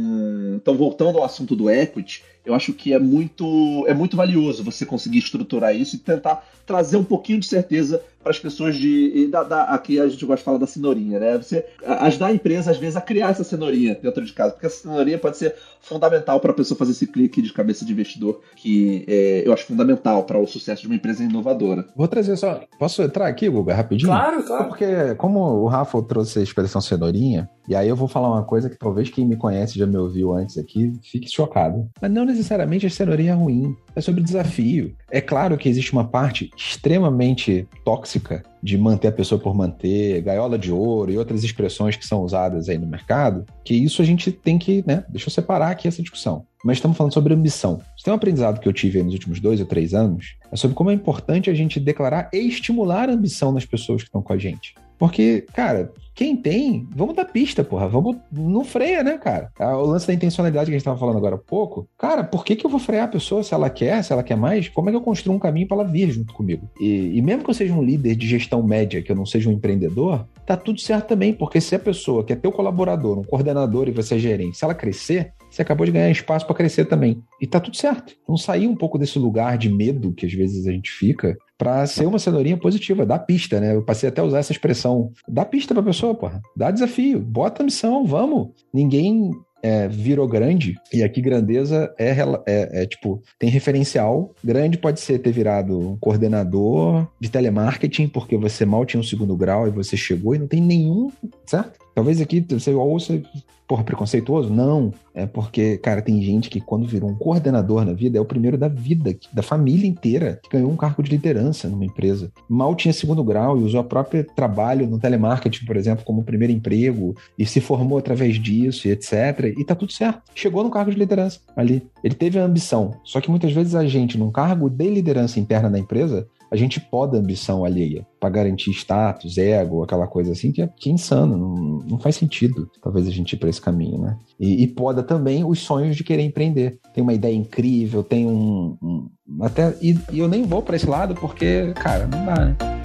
[0.56, 4.86] então voltando ao assunto do equity, eu acho que é muito, é muito valioso você
[4.86, 9.28] conseguir estruturar isso e tentar trazer um pouquinho de certeza para as pessoas de.
[9.28, 11.36] Da, da, aqui a gente gosta de falar da cenourinha, né?
[11.36, 14.82] Você ajudar a empresa, às vezes, a criar essa cenourinha dentro de casa, porque essa
[14.82, 19.04] cenourinha pode ser fundamental para a pessoa fazer esse clique de cabeça de investidor, que
[19.06, 21.86] é, eu acho fundamental para o sucesso de uma empresa inovadora.
[21.94, 22.60] Vou trazer só.
[22.78, 24.10] Posso entrar aqui, Guga, rapidinho?
[24.10, 24.64] Claro, claro.
[24.64, 28.68] Porque, como o Rafa trouxe a expressão cenourinha, e aí eu vou falar uma coisa
[28.68, 31.88] que talvez quem me conhece já me ouviu antes aqui fique chocado.
[32.00, 33.76] Mas não necessariamente a cenourinha é ruim.
[33.94, 34.94] É sobre desafio.
[35.10, 40.58] É claro que existe uma parte extremamente tóxica de manter a pessoa por manter, gaiola
[40.58, 44.32] de ouro e outras expressões que são usadas aí no mercado, que isso a gente
[44.32, 45.04] tem que, né?
[45.08, 46.44] Deixa eu separar aqui essa discussão.
[46.64, 47.80] Mas estamos falando sobre ambição.
[47.96, 50.74] Se tem um aprendizado que eu tive nos últimos dois ou três anos, é sobre
[50.74, 54.32] como é importante a gente declarar e estimular a ambição nas pessoas que estão com
[54.32, 54.74] a gente.
[54.98, 57.86] Porque, cara, quem tem, vamos dar pista, porra.
[57.86, 58.16] Vamos.
[58.32, 59.52] Não freia, né, cara?
[59.58, 61.86] Ah, o lance da intencionalidade que a gente tava falando agora há pouco.
[61.98, 64.36] Cara, por que, que eu vou frear a pessoa se ela quer, se ela quer
[64.36, 64.66] mais?
[64.70, 66.70] Como é que eu construo um caminho para ela vir junto comigo?
[66.80, 69.50] E, e mesmo que eu seja um líder de gestão média, que eu não seja
[69.50, 73.24] um empreendedor, tá tudo certo também, porque se a pessoa que é teu colaborador, um
[73.24, 76.86] coordenador e você é gerente, se ela crescer, você acabou de ganhar espaço para crescer
[76.86, 77.22] também.
[77.40, 78.14] E tá tudo certo.
[78.26, 81.86] Não sair um pouco desse lugar de medo que às vezes a gente fica para
[81.86, 83.74] ser uma cenourinha positiva, dá pista, né?
[83.74, 85.12] Eu passei até a usar essa expressão.
[85.28, 86.40] Dá pista pra pessoa, porra.
[86.56, 88.48] Dá desafio, bota a missão, vamos.
[88.72, 89.30] Ninguém
[89.62, 92.10] é, virou grande, e aqui grandeza é,
[92.46, 94.34] é, é, tipo, tem referencial.
[94.44, 99.66] Grande pode ser ter virado coordenador de telemarketing, porque você mal tinha um segundo grau
[99.66, 101.10] e você chegou e não tem nenhum,
[101.44, 101.85] certo?
[101.96, 103.18] Talvez aqui você ouça,
[103.66, 104.52] porra, preconceituoso?
[104.52, 104.92] Não.
[105.14, 108.58] É porque, cara, tem gente que quando virou um coordenador na vida, é o primeiro
[108.58, 112.30] da vida, da família inteira, que ganhou um cargo de liderança numa empresa.
[112.46, 116.52] Mal tinha segundo grau e usou a própria trabalho no telemarketing, por exemplo, como primeiro
[116.52, 119.54] emprego, e se formou através disso e etc.
[119.56, 120.20] E tá tudo certo.
[120.34, 121.82] Chegou no cargo de liderança ali.
[122.04, 123.00] Ele teve a ambição.
[123.04, 126.80] Só que muitas vezes a gente, num cargo de liderança interna da empresa, a gente
[126.80, 130.92] poda a ambição alheia para garantir status, ego, aquela coisa assim, que é, que é
[130.92, 134.16] insano, não, não, faz sentido, talvez a gente ir para esse caminho, né?
[134.40, 136.78] E, e, poda também os sonhos de querer empreender.
[136.94, 138.76] Tem uma ideia incrível, tem um.
[138.82, 139.08] um
[139.42, 142.75] até, e, e eu nem vou para esse lado porque, cara, não dá, né?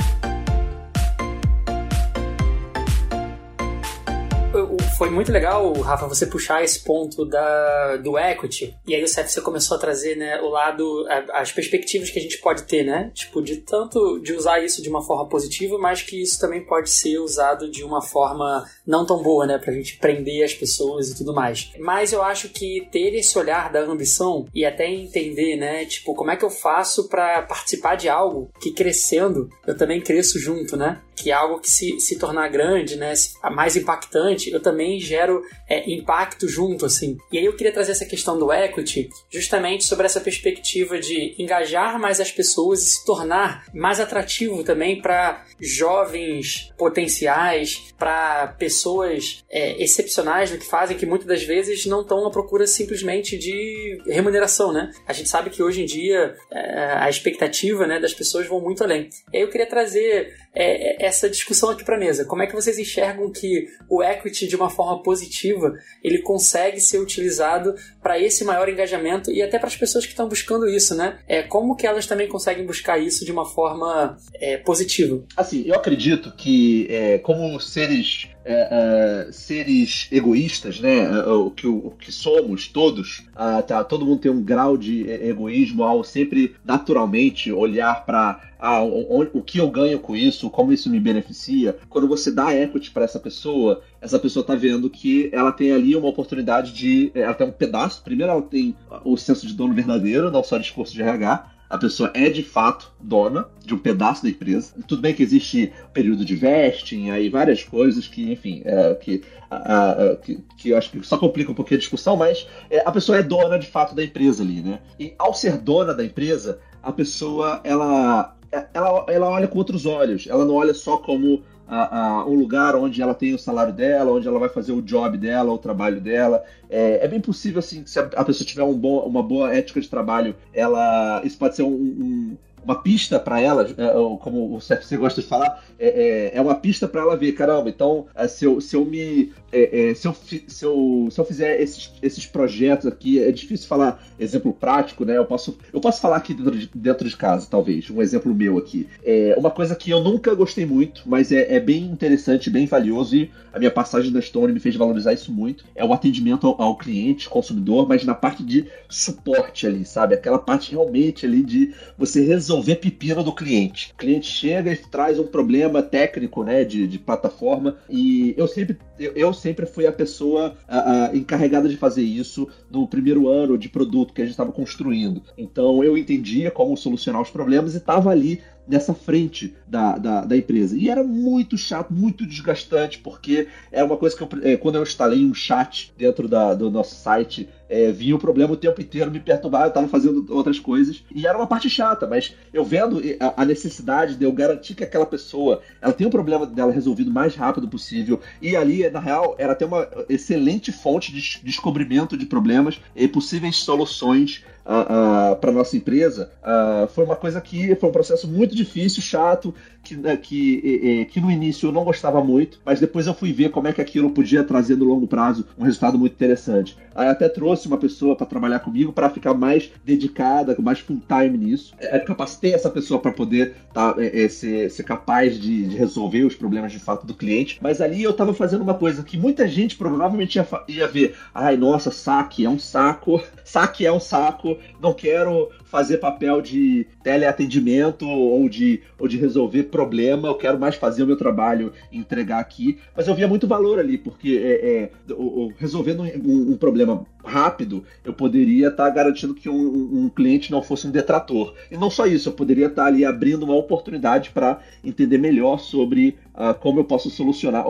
[5.01, 8.77] Foi muito legal, Rafa, você puxar esse ponto da, do equity.
[8.85, 12.37] E aí o você começou a trazer, né, o lado, as perspectivas que a gente
[12.37, 13.09] pode ter, né?
[13.11, 16.91] Tipo, de tanto de usar isso de uma forma positiva, mas que isso também pode
[16.91, 19.57] ser usado de uma forma não tão boa, né?
[19.57, 21.71] Pra gente prender as pessoas e tudo mais.
[21.79, 25.83] Mas eu acho que ter esse olhar da ambição e até entender, né?
[25.83, 30.37] Tipo, como é que eu faço para participar de algo que crescendo eu também cresço
[30.37, 31.01] junto, né?
[31.21, 33.13] que é algo que se, se tornar grande, né,
[33.51, 37.17] mais impactante, eu também gero é, impacto junto, assim.
[37.31, 41.99] E aí eu queria trazer essa questão do equity justamente sobre essa perspectiva de engajar
[41.99, 49.81] mais as pessoas e se tornar mais atrativo também para jovens potenciais, para pessoas é,
[49.81, 54.71] excepcionais no que fazem, que muitas das vezes não estão à procura simplesmente de remuneração,
[54.71, 54.91] né?
[55.07, 58.83] A gente sabe que hoje em dia é, a expectativa né, das pessoas vão muito
[58.83, 59.09] além.
[59.31, 62.25] E aí eu queria trazer é, essa discussão aqui para mesa.
[62.25, 66.99] Como é que vocês enxergam que o equity, de uma forma positiva, ele consegue ser
[66.99, 71.19] utilizado para esse maior engajamento e até para as pessoas que estão buscando isso, né?
[71.27, 75.23] É, como que elas também conseguem buscar isso de uma forma é, positiva?
[75.35, 80.99] Assim, eu acredito que, é, como seres é, é, seres egoístas, né?
[80.99, 85.09] É, o que, o que somos todos, ah, tá, todo mundo tem um grau de
[85.09, 90.73] egoísmo ao sempre naturalmente olhar para ah, o, o, que eu ganho com isso, como
[90.73, 91.77] isso me beneficia.
[91.89, 95.95] Quando você dá equity para essa pessoa, essa pessoa tá vendo que ela tem ali
[95.95, 97.11] uma oportunidade de.
[97.13, 98.03] Ela tem um pedaço.
[98.03, 102.11] Primeiro, ela tem o senso de dono verdadeiro, não só discurso de RH a pessoa
[102.13, 104.73] é de fato dona de um pedaço da empresa.
[104.85, 109.91] Tudo bem que existe período de vesting, aí várias coisas que, enfim, é, que, a,
[109.91, 112.91] a, que, que, eu acho que só complica um pouquinho a discussão, mas é, a
[112.91, 114.79] pessoa é dona de fato da empresa ali, né?
[114.99, 118.35] E ao ser dona da empresa, a pessoa ela,
[118.73, 120.27] ela, ela olha com outros olhos.
[120.27, 124.11] Ela não olha só como a, a, um lugar onde ela tem o salário dela,
[124.11, 126.43] onde ela vai fazer o job dela, o trabalho dela.
[126.69, 129.55] É, é bem possível, assim, que se a, a pessoa tiver um bom, uma boa
[129.55, 134.59] ética de trabalho, ela isso pode ser um, um uma pista para ela, é, como
[134.59, 138.27] você gosta de falar, é, é, é uma pista para ela ver, caramba, então é,
[138.27, 141.91] se eu, se eu me é, é, se, eu, se, eu, se eu fizer esses,
[142.01, 145.17] esses projetos aqui, é difícil falar exemplo prático, né?
[145.17, 148.57] Eu posso, eu posso falar aqui dentro de, dentro de casa, talvez, um exemplo meu
[148.57, 148.87] aqui.
[149.03, 153.15] É uma coisa que eu nunca gostei muito, mas é, é bem interessante, bem valioso,
[153.15, 155.65] e a minha passagem da Stone me fez valorizar isso muito.
[155.75, 160.15] É o atendimento ao, ao cliente, consumidor, mas na parte de suporte ali, sabe?
[160.15, 163.91] Aquela parte realmente ali de você resolver pepino do cliente.
[163.93, 168.77] O cliente chega e traz um problema técnico, né, de, de plataforma, e eu sempre
[168.99, 173.57] eu, eu sempre fui a pessoa a, a, encarregada de fazer isso no primeiro ano
[173.57, 175.23] de produto que a gente estava construindo.
[175.37, 180.37] Então eu entendia como solucionar os problemas e estava ali nessa frente da, da, da,
[180.37, 180.77] empresa.
[180.77, 184.83] E era muito chato, muito desgastante, porque é uma coisa que eu, é, quando eu
[184.83, 189.09] instalei um chat dentro da, do nosso site, é, vinha o problema o tempo inteiro,
[189.09, 191.01] me perturbar, eu estava fazendo outras coisas.
[191.15, 193.01] E era uma parte chata, mas eu vendo
[193.37, 197.13] a, necessidade de eu garantir que aquela pessoa ela tem o problema dela resolvido o
[197.13, 198.19] mais rápido possível.
[198.41, 203.55] E ali, na real, era ter uma excelente fonte de descobrimento de problemas e possíveis
[203.55, 208.55] soluções uh, uh, para nossa empresa, uh, foi uma coisa que foi um processo muito
[208.55, 213.13] difícil, chato, que, né, que, que no início eu não gostava muito, mas depois eu
[213.13, 216.77] fui ver como é que aquilo podia trazer no longo prazo um resultado muito interessante.
[216.93, 221.37] Aí até trouxe uma pessoa para trabalhar comigo para ficar mais dedicada, mais full time
[221.37, 221.73] nisso.
[221.79, 226.23] É, capacitei essa pessoa para poder tá, é, é, ser, ser capaz de, de, resolver
[226.23, 227.59] os problemas de fato do cliente.
[227.61, 231.15] Mas ali eu estava fazendo uma coisa que muita gente provavelmente ia, ia ver.
[231.33, 233.21] Ai, nossa, saque é um saco.
[233.43, 234.57] Saque é um saco.
[234.79, 240.75] Não quero fazer papel de teleatendimento ou de, ou de resolver problema, eu quero mais
[240.75, 242.77] fazer o meu trabalho e entregar aqui.
[242.95, 247.83] Mas eu via muito valor ali, porque é, é, o, resolvendo um, um, problema rápido,
[248.03, 251.55] eu poderia estar tá garantindo que um, um, cliente não fosse um detrator.
[251.71, 255.59] E não só isso, eu poderia estar tá ali abrindo uma oportunidade para entender melhor
[255.59, 257.65] sobre uh, como eu posso solucionar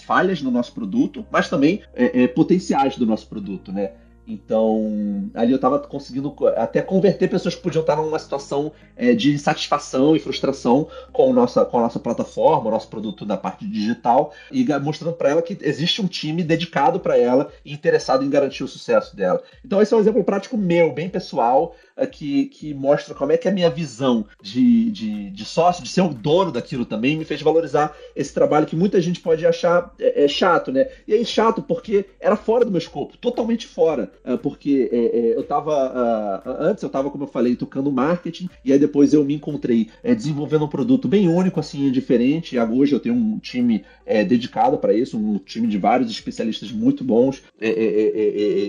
[0.00, 3.92] falhas no nosso produto, mas também é, é, potenciais do nosso produto, né?
[4.26, 9.32] Então, ali eu estava conseguindo até converter pessoas que podiam estar numa situação é, de
[9.32, 14.32] insatisfação e frustração com, nossa, com a nossa plataforma, o nosso produto da parte digital,
[14.50, 18.62] e mostrando para ela que existe um time dedicado para ela e interessado em garantir
[18.62, 19.42] o sucesso dela.
[19.64, 23.36] Então, esse é um exemplo prático meu, bem pessoal, é, que, que mostra como é
[23.36, 27.24] que a minha visão de, de, de, sócio, de ser o dono daquilo também, me
[27.24, 30.88] fez valorizar esse trabalho que muita gente pode achar é, é chato, né?
[31.06, 34.11] E aí, chato porque era fora do meu escopo, totalmente fora.
[34.24, 38.72] É, porque é, é, eu estava antes eu estava, como eu falei, tocando marketing, e
[38.72, 42.58] aí depois eu me encontrei desenvolvendo um produto bem único, assim, diferente.
[42.58, 43.84] Hoje eu tenho um time
[44.26, 47.42] dedicado para isso, um time de vários especialistas muito bons,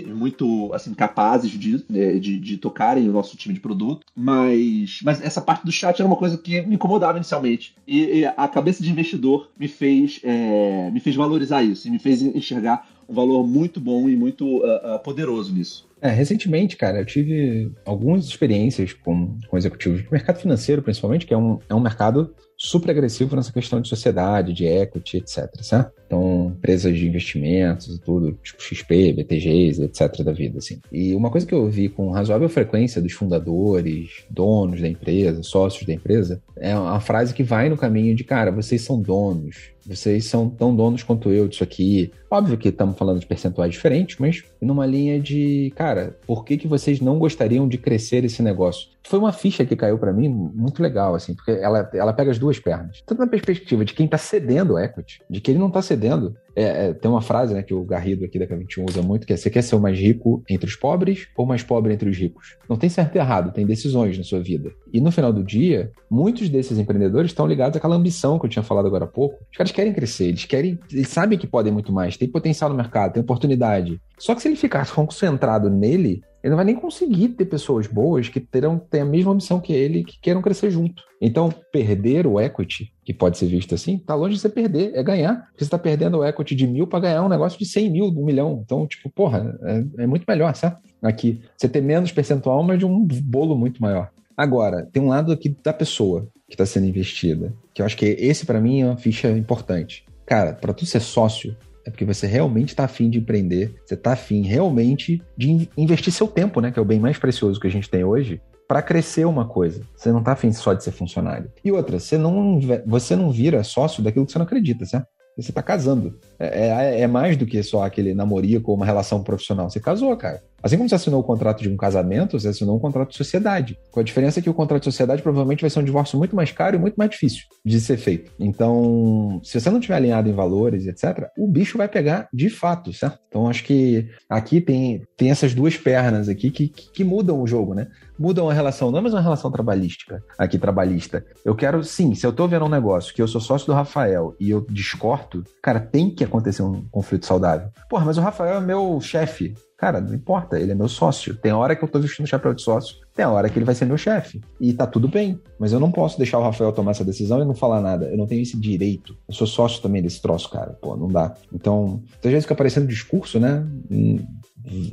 [0.08, 1.84] muito assim, capazes de,
[2.20, 6.16] de, de tocarem nosso time de produto, mas, mas essa parte do chat era uma
[6.16, 7.74] coisa que me incomodava inicialmente.
[7.86, 11.98] E, e a cabeça de investidor me fez, é, me fez valorizar isso e me
[11.98, 15.86] fez enxergar um valor muito bom e muito uh, poderoso nisso.
[16.04, 21.32] É, recentemente, cara, eu tive algumas experiências com, com executivos do mercado financeiro, principalmente, que
[21.32, 25.48] é um, é um mercado super agressivo nessa questão de sociedade, de equity, etc.
[25.62, 25.92] Certo?
[26.06, 30.22] Então, empresas de investimentos e tudo, tipo XP, BTGs, etc.
[30.22, 30.78] da vida, assim.
[30.92, 35.86] E uma coisa que eu vi com razoável frequência dos fundadores, donos da empresa, sócios
[35.86, 40.26] da empresa, é uma frase que vai no caminho de, cara, vocês são donos, vocês
[40.26, 42.12] são tão donos quanto eu disso aqui.
[42.30, 46.66] Óbvio que estamos falando de percentuais diferentes, mas numa linha de, cara, por que, que
[46.66, 48.88] vocês não gostariam de crescer esse negócio?
[49.06, 52.38] Foi uma ficha que caiu para mim muito legal, assim, porque ela, ela pega as
[52.38, 53.02] duas pernas.
[53.06, 56.34] Tanto na perspectiva de quem está cedendo equity, de que ele não está cedendo.
[56.56, 59.32] É, é, tem uma frase né, que o Garrido aqui da K21 usa muito, que
[59.32, 62.16] é você quer ser o mais rico entre os pobres ou mais pobre entre os
[62.16, 62.56] ricos?
[62.68, 64.72] Não tem certo e errado, tem decisões na sua vida.
[64.92, 68.62] E no final do dia, muitos desses empreendedores estão ligados àquela ambição que eu tinha
[68.62, 69.38] falado agora há pouco.
[69.50, 72.76] Os caras querem crescer, eles querem, eles sabem que podem muito mais, tem potencial no
[72.76, 74.00] mercado, tem oportunidade.
[74.18, 78.28] Só que se ele ficar concentrado nele, ele não vai nem conseguir ter pessoas boas
[78.28, 81.02] que terão ter a mesma missão que ele, que queiram crescer junto.
[81.18, 85.02] Então, perder o equity, que pode ser visto assim, tá longe de você perder, é
[85.02, 85.46] ganhar.
[85.46, 88.06] Porque você está perdendo o equity de mil para ganhar um negócio de 100 mil,
[88.06, 88.62] um milhão.
[88.64, 90.78] Então, tipo, porra, é, é muito melhor, certo?
[91.02, 94.10] Aqui, você ter menos percentual, mas de um bolo muito maior.
[94.36, 98.06] Agora, tem um lado aqui da pessoa que está sendo investida, que eu acho que
[98.06, 100.04] esse para mim é uma ficha importante.
[100.26, 104.12] Cara, para tu ser sócio, é porque você realmente está afim de empreender, você está
[104.12, 106.70] afim realmente de investir seu tempo, né?
[106.70, 108.40] Que é o bem mais precioso que a gente tem hoje,
[108.74, 109.82] para crescer uma coisa.
[109.94, 111.48] Você não está afim só de ser funcionário.
[111.64, 115.06] E outra, você não, você não vira sócio daquilo que você não acredita, certo?
[115.36, 116.18] Você está casando.
[116.38, 119.70] É, é, é, mais do que só aquele namorico ou uma relação profissional.
[119.70, 120.42] Você casou, cara.
[120.64, 123.78] Assim como você assinou o contrato de um casamento, você assinou um contrato de sociedade.
[123.90, 126.52] Com a diferença que o contrato de sociedade provavelmente vai ser um divórcio muito mais
[126.52, 128.32] caro e muito mais difícil de ser feito.
[128.40, 132.94] Então, se você não tiver alinhado em valores, etc., o bicho vai pegar de fato,
[132.94, 133.18] certo?
[133.28, 137.46] Então, acho que aqui tem, tem essas duas pernas aqui que, que, que mudam o
[137.46, 137.88] jogo, né?
[138.18, 141.26] Mudam a relação, não é mais uma relação trabalhística, aqui trabalhista.
[141.44, 144.34] Eu quero, sim, se eu tô vendo um negócio que eu sou sócio do Rafael
[144.40, 147.68] e eu discordo, cara, tem que acontecer um conflito saudável.
[147.88, 149.54] Porra, mas o Rafael é meu chefe.
[149.76, 151.34] Cara, não importa, ele é meu sócio.
[151.36, 153.84] Tem hora que eu tô vestindo chapéu de sócio, tem hora que ele vai ser
[153.84, 154.40] meu chefe.
[154.60, 155.38] E tá tudo bem.
[155.58, 158.06] Mas eu não posso deixar o Rafael tomar essa decisão e não falar nada.
[158.06, 159.16] Eu não tenho esse direito.
[159.28, 160.72] Eu sou sócio também desse troço, cara.
[160.80, 161.34] Pô, não dá.
[161.52, 163.66] Então, às vezes fica aparecendo discurso, né?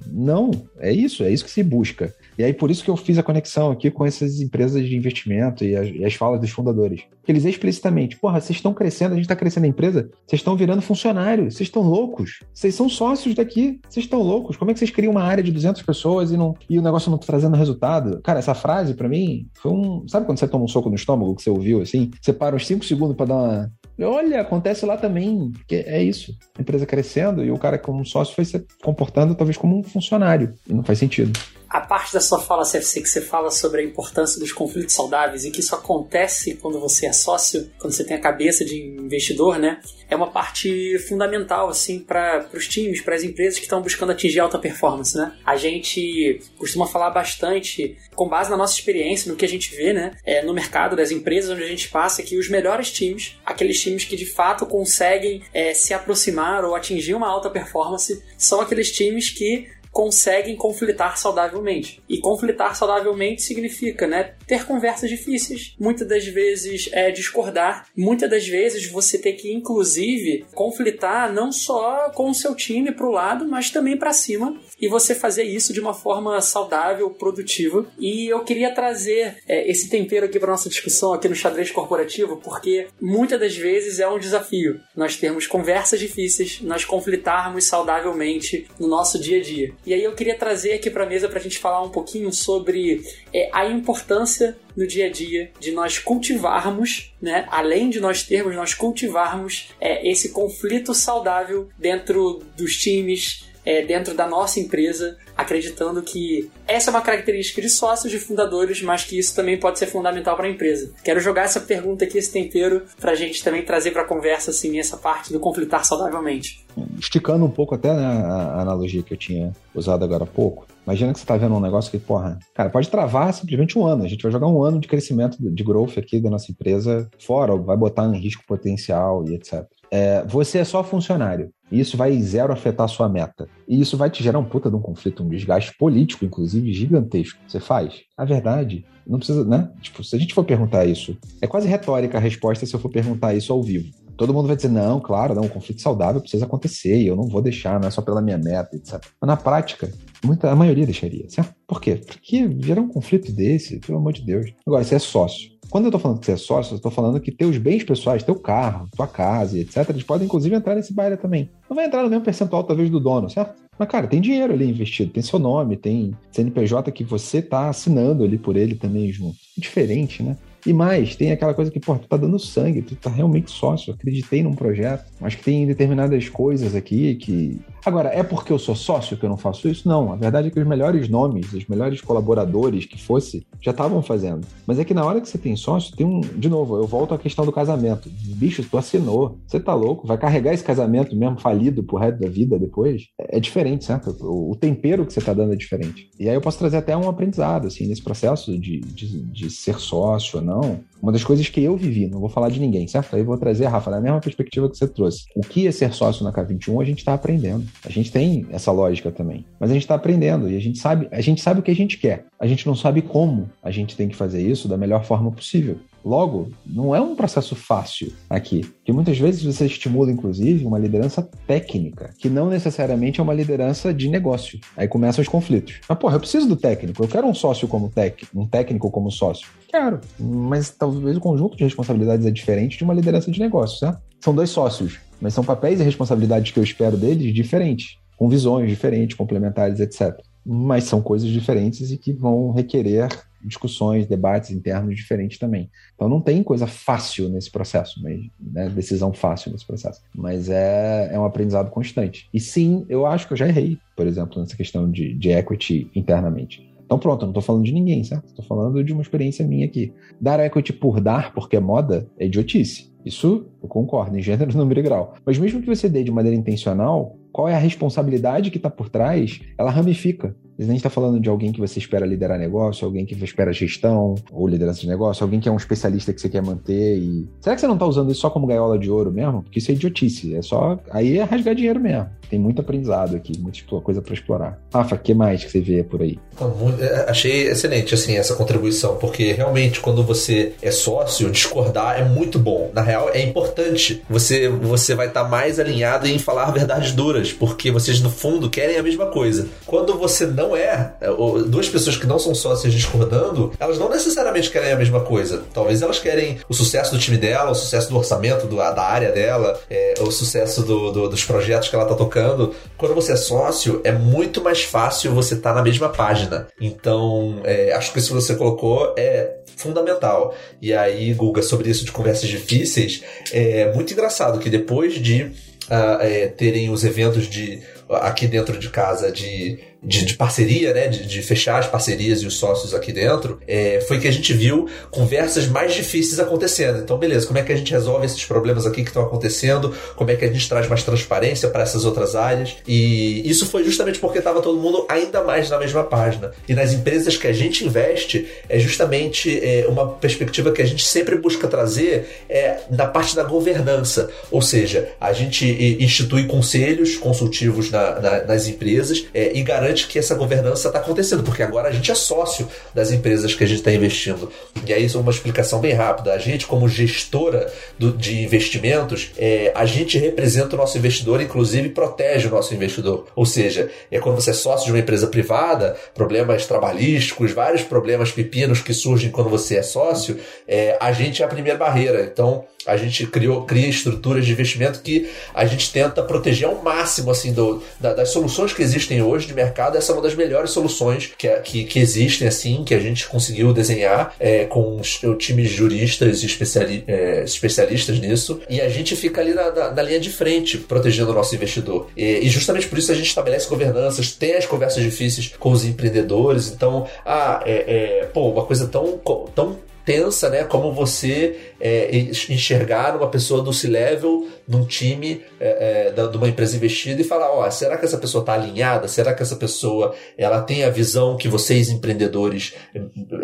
[0.08, 2.14] Não, é isso, é isso que se busca.
[2.38, 5.64] E aí, por isso que eu fiz a conexão aqui com essas empresas de investimento
[5.64, 7.02] e as, e as falas dos fundadores.
[7.28, 10.82] Eles explicitamente, porra, vocês estão crescendo, a gente está crescendo a empresa, vocês estão virando
[10.82, 14.58] funcionários, vocês estão loucos, vocês são sócios daqui, vocês estão loucos.
[14.58, 17.10] Como é que vocês criam uma área de 200 pessoas e, não, e o negócio
[17.10, 18.20] não está trazendo resultado?
[18.22, 20.08] Cara, essa frase, para mim, foi um.
[20.08, 22.12] Sabe quando você toma um soco no estômago que você ouviu assim?
[22.22, 26.36] Você para uns 5 segundos para dar uma Olha, acontece lá também, que é isso.
[26.58, 30.54] A empresa crescendo e o cara como sócio foi se comportando talvez como um funcionário.
[30.68, 31.32] E não faz sentido
[31.72, 35.46] a parte da sua fala, CFC, que você fala sobre a importância dos conflitos saudáveis
[35.46, 39.58] e que isso acontece quando você é sócio, quando você tem a cabeça de investidor,
[39.58, 39.80] né?
[40.10, 44.42] É uma parte fundamental, assim, para os times, para as empresas que estão buscando atingir
[44.42, 45.34] alta performance, né?
[45.46, 49.94] A gente costuma falar bastante, com base na nossa experiência, no que a gente vê,
[49.94, 50.12] né?
[50.26, 54.04] É, no mercado das empresas onde a gente passa, que os melhores times, aqueles times
[54.04, 59.30] que de fato conseguem é, se aproximar ou atingir uma alta performance, são aqueles times
[59.30, 62.02] que conseguem conflitar saudavelmente.
[62.08, 68.48] E conflitar saudavelmente significa, né, ter conversas difíceis, muitas das vezes é discordar, muitas das
[68.48, 73.70] vezes você ter que inclusive conflitar não só com o seu time pro lado, mas
[73.70, 77.86] também para cima e você fazer isso de uma forma saudável, produtiva.
[78.00, 82.38] E eu queria trazer é, esse tempero aqui para nossa discussão aqui no xadrez corporativo,
[82.38, 88.88] porque muitas das vezes é um desafio nós termos conversas difíceis, nós conflitarmos saudavelmente no
[88.88, 89.74] nosso dia a dia.
[89.86, 93.04] E aí eu queria trazer aqui para mesa para a gente falar um pouquinho sobre
[93.34, 98.56] é, a importância no dia a dia de nós cultivarmos, né, além de nós termos,
[98.56, 106.02] nós cultivarmos é, esse conflito saudável dentro dos times, é, dentro da nossa empresa, acreditando
[106.02, 109.88] que essa é uma característica de sócios, de fundadores, mas que isso também pode ser
[109.88, 110.92] fundamental para a empresa.
[111.04, 114.52] Quero jogar essa pergunta aqui, esse tempero, para a gente também trazer para a conversa
[114.52, 116.66] assim, essa parte do conflitar saudavelmente.
[116.98, 121.14] Esticando um pouco até né, a analogia que eu tinha usado agora há pouco, Imagina
[121.14, 124.04] que você está vendo um negócio que, porra, cara, pode travar simplesmente um ano.
[124.04, 127.56] A gente vai jogar um ano de crescimento, de growth aqui da nossa empresa fora,
[127.56, 129.64] vai botar em risco potencial e etc.
[129.92, 131.52] É, você é só funcionário.
[131.70, 133.48] E isso vai zero afetar a sua meta.
[133.68, 137.40] E isso vai te gerar um puta de um conflito, um desgaste político, inclusive, gigantesco.
[137.48, 138.02] Você faz?
[138.18, 139.70] A verdade, não precisa, né?
[139.82, 142.90] Tipo, se a gente for perguntar isso, é quase retórica a resposta se eu for
[142.90, 143.90] perguntar isso ao vivo.
[144.18, 147.28] Todo mundo vai dizer, não, claro, não, um conflito saudável precisa acontecer e eu não
[147.28, 149.04] vou deixar, não é só pela minha meta, etc.
[149.20, 149.92] Mas na prática,
[150.24, 151.56] muita, a maioria deixaria, certo?
[151.66, 151.96] Por quê?
[151.96, 154.54] Porque gerar um conflito desse, pelo amor de Deus.
[154.66, 155.51] Agora, você é sócio.
[155.72, 158.22] Quando eu tô falando que você é sócio, eu tô falando que teus bens pessoais,
[158.22, 161.50] teu carro, tua casa etc., eles podem inclusive entrar nesse baile também.
[161.70, 163.56] Não vai entrar no mesmo percentual, talvez, do dono, certo?
[163.80, 168.26] Mas, cara, tem dinheiro ali investido, tem seu nome, tem CNPJ que você tá assinando
[168.26, 169.38] ali por ele também junto.
[169.58, 170.36] Diferente, né?
[170.66, 173.94] E mais, tem aquela coisa que, pô, tu tá dando sangue, tu tá realmente sócio,
[173.94, 175.06] acreditei num projeto.
[175.22, 177.60] Acho que tem determinadas coisas aqui que.
[177.84, 179.88] Agora, é porque eu sou sócio que eu não faço isso?
[179.88, 180.14] Não.
[180.14, 184.46] A verdade é que os melhores nomes, os melhores colaboradores que fosse, já estavam fazendo.
[184.68, 186.22] Mas é que na hora que você tem sócio, tem um.
[186.22, 188.10] De novo, eu volto à questão do casamento.
[188.10, 189.40] Bicho, tu assinou.
[189.48, 190.06] Você tá louco?
[190.06, 193.08] Vai carregar esse casamento mesmo falido pro resto da vida depois?
[193.20, 194.16] É, é diferente, certo?
[194.22, 196.10] O tempero que você tá dando é diferente.
[196.20, 199.80] E aí eu posso trazer até um aprendizado, assim, nesse processo de, de, de ser
[199.80, 200.80] sócio ou não.
[201.02, 203.16] Uma das coisas que eu vivi, não vou falar de ninguém, certo?
[203.16, 205.26] Aí vou trazer, Rafa, na mesma perspectiva que você trouxe.
[205.36, 207.66] O que é ser sócio na K21, a gente está aprendendo.
[207.84, 209.46] A gente tem essa lógica também.
[209.60, 211.76] Mas a gente está aprendendo e a gente sabe, a gente sabe o que a
[211.76, 212.26] gente quer.
[212.40, 215.80] A gente não sabe como a gente tem que fazer isso da melhor forma possível.
[216.04, 221.22] Logo, não é um processo fácil aqui, que muitas vezes você estimula, inclusive, uma liderança
[221.46, 224.60] técnica, que não necessariamente é uma liderança de negócio.
[224.76, 225.80] Aí começam os conflitos.
[225.88, 229.12] Mas, porra, eu preciso do técnico, eu quero um sócio como técnico, um técnico como
[229.12, 229.48] sócio.
[229.68, 234.02] Quero, mas talvez o conjunto de responsabilidades é diferente de uma liderança de negócio, certo?
[234.20, 238.70] São dois sócios, mas são papéis e responsabilidades que eu espero deles diferentes, com visões
[238.70, 240.20] diferentes, complementares, etc.
[240.46, 243.08] Mas são coisas diferentes e que vão requerer
[243.44, 245.70] discussões, debates internos diferentes também.
[245.96, 248.02] Então não tem coisa fácil nesse processo,
[248.40, 250.02] né, decisão fácil nesse processo.
[250.16, 252.30] Mas é, é um aprendizado constante.
[252.34, 255.90] E sim, eu acho que eu já errei, por exemplo, nessa questão de, de equity
[255.96, 256.70] internamente.
[256.84, 258.26] Então pronto, eu não estou falando de ninguém, certo?
[258.26, 259.94] Estou falando de uma experiência minha aqui.
[260.20, 262.92] Dar equity por dar, porque é moda, é idiotice.
[263.06, 265.16] Isso eu concordo, em gênero, número e grau.
[265.26, 268.90] Mas mesmo que você dê de maneira intencional, qual é a responsabilidade que está por
[268.90, 269.40] trás?
[269.58, 273.16] Ela ramifica a gente está falando de alguém que você espera liderar negócio, alguém que
[273.24, 276.98] espera gestão ou liderança de negócio, alguém que é um especialista que você quer manter
[276.98, 277.28] e...
[277.40, 279.42] Será que você não está usando isso só como gaiola de ouro mesmo?
[279.42, 280.80] Porque isso é idiotice, é só...
[280.92, 282.10] Aí é rasgar dinheiro mesmo.
[282.30, 284.60] Tem muito aprendizado aqui, muita coisa para explorar.
[284.74, 286.18] Rafa, o que mais que você vê por aí?
[286.34, 292.06] Então, é, achei excelente, assim, essa contribuição, porque realmente quando você é sócio, discordar é
[292.06, 292.72] muito bom.
[292.74, 294.02] Na real, é importante.
[294.10, 298.50] Você, você vai estar tá mais alinhado em falar verdades duras, porque vocês, no fundo,
[298.50, 299.48] querem a mesma coisa.
[299.66, 301.08] Quando você não é, é
[301.46, 305.44] duas pessoas que não são sócias discordando, elas não necessariamente querem a mesma coisa.
[305.54, 309.12] Talvez elas querem o sucesso do time dela, o sucesso do orçamento do, da área
[309.12, 312.54] dela, é, o sucesso do, do, dos projetos que ela está tocando.
[312.78, 316.48] Quando você é sócio, é muito mais fácil você estar tá na mesma página.
[316.60, 320.34] Então, é, acho que isso que você colocou é fundamental.
[320.62, 325.32] E aí, Guga, sobre isso de conversas difíceis, é muito engraçado que depois de
[325.72, 330.88] uh, é, terem os eventos de aqui dentro de casa de de, de parceria, né,
[330.88, 334.34] de, de, fechar as parcerias e os sócios aqui dentro, é, foi que a gente
[334.34, 336.80] viu conversas mais difíceis acontecendo.
[336.80, 339.76] Então, beleza, como é que a gente resolve esses problemas aqui que estão acontecendo?
[339.96, 342.56] Como é que a gente traz mais transparência para essas outras áreas?
[342.68, 346.32] E isso foi justamente porque estava todo mundo ainda mais na mesma página.
[346.48, 350.86] E nas empresas que a gente investe, é justamente é, uma perspectiva que a gente
[350.86, 354.10] sempre busca trazer é, na parte da governança.
[354.30, 355.46] Ou seja, a gente
[355.80, 360.80] institui conselhos consultivos na na, na, nas empresas é, e garante que essa governança está
[360.80, 364.32] acontecendo, porque agora a gente é sócio das empresas que a gente está investindo.
[364.66, 369.66] E aí, uma explicação bem rápida: a gente, como gestora do, de investimentos, é, a
[369.66, 373.08] gente representa o nosso investidor, inclusive protege o nosso investidor.
[373.16, 378.12] Ou seja, é quando você é sócio de uma empresa privada, problemas trabalhísticos, vários problemas
[378.12, 382.04] pepinos que surgem quando você é sócio, é, a gente é a primeira barreira.
[382.12, 387.10] Então, a gente criou, cria estruturas de investimento que a gente tenta proteger ao máximo
[387.10, 389.61] assim do, da, das soluções que existem hoje de mercado.
[389.76, 393.54] Essa é uma das melhores soluções que, que, que existem assim, que a gente conseguiu
[393.54, 398.42] desenhar é, com os, o time de juristas e especiali, é, especialistas nisso.
[398.50, 401.88] E a gente fica ali na, na, na, linha de frente, protegendo o nosso investidor.
[401.96, 405.66] E, e, justamente por isso a gente estabelece governanças, tem as conversas difíceis com os
[405.66, 406.52] empreendedores.
[406.52, 409.00] Então, ah, é, é pô, uma coisa tão,
[409.36, 410.44] tão tensa, né?
[410.44, 411.96] Como você é,
[412.30, 417.32] enxergar uma pessoa do C-level num time é, é, de uma empresa investida e falar,
[417.32, 418.88] ó, oh, será que essa pessoa está alinhada?
[418.88, 422.54] Será que essa pessoa ela tem a visão que vocês empreendedores,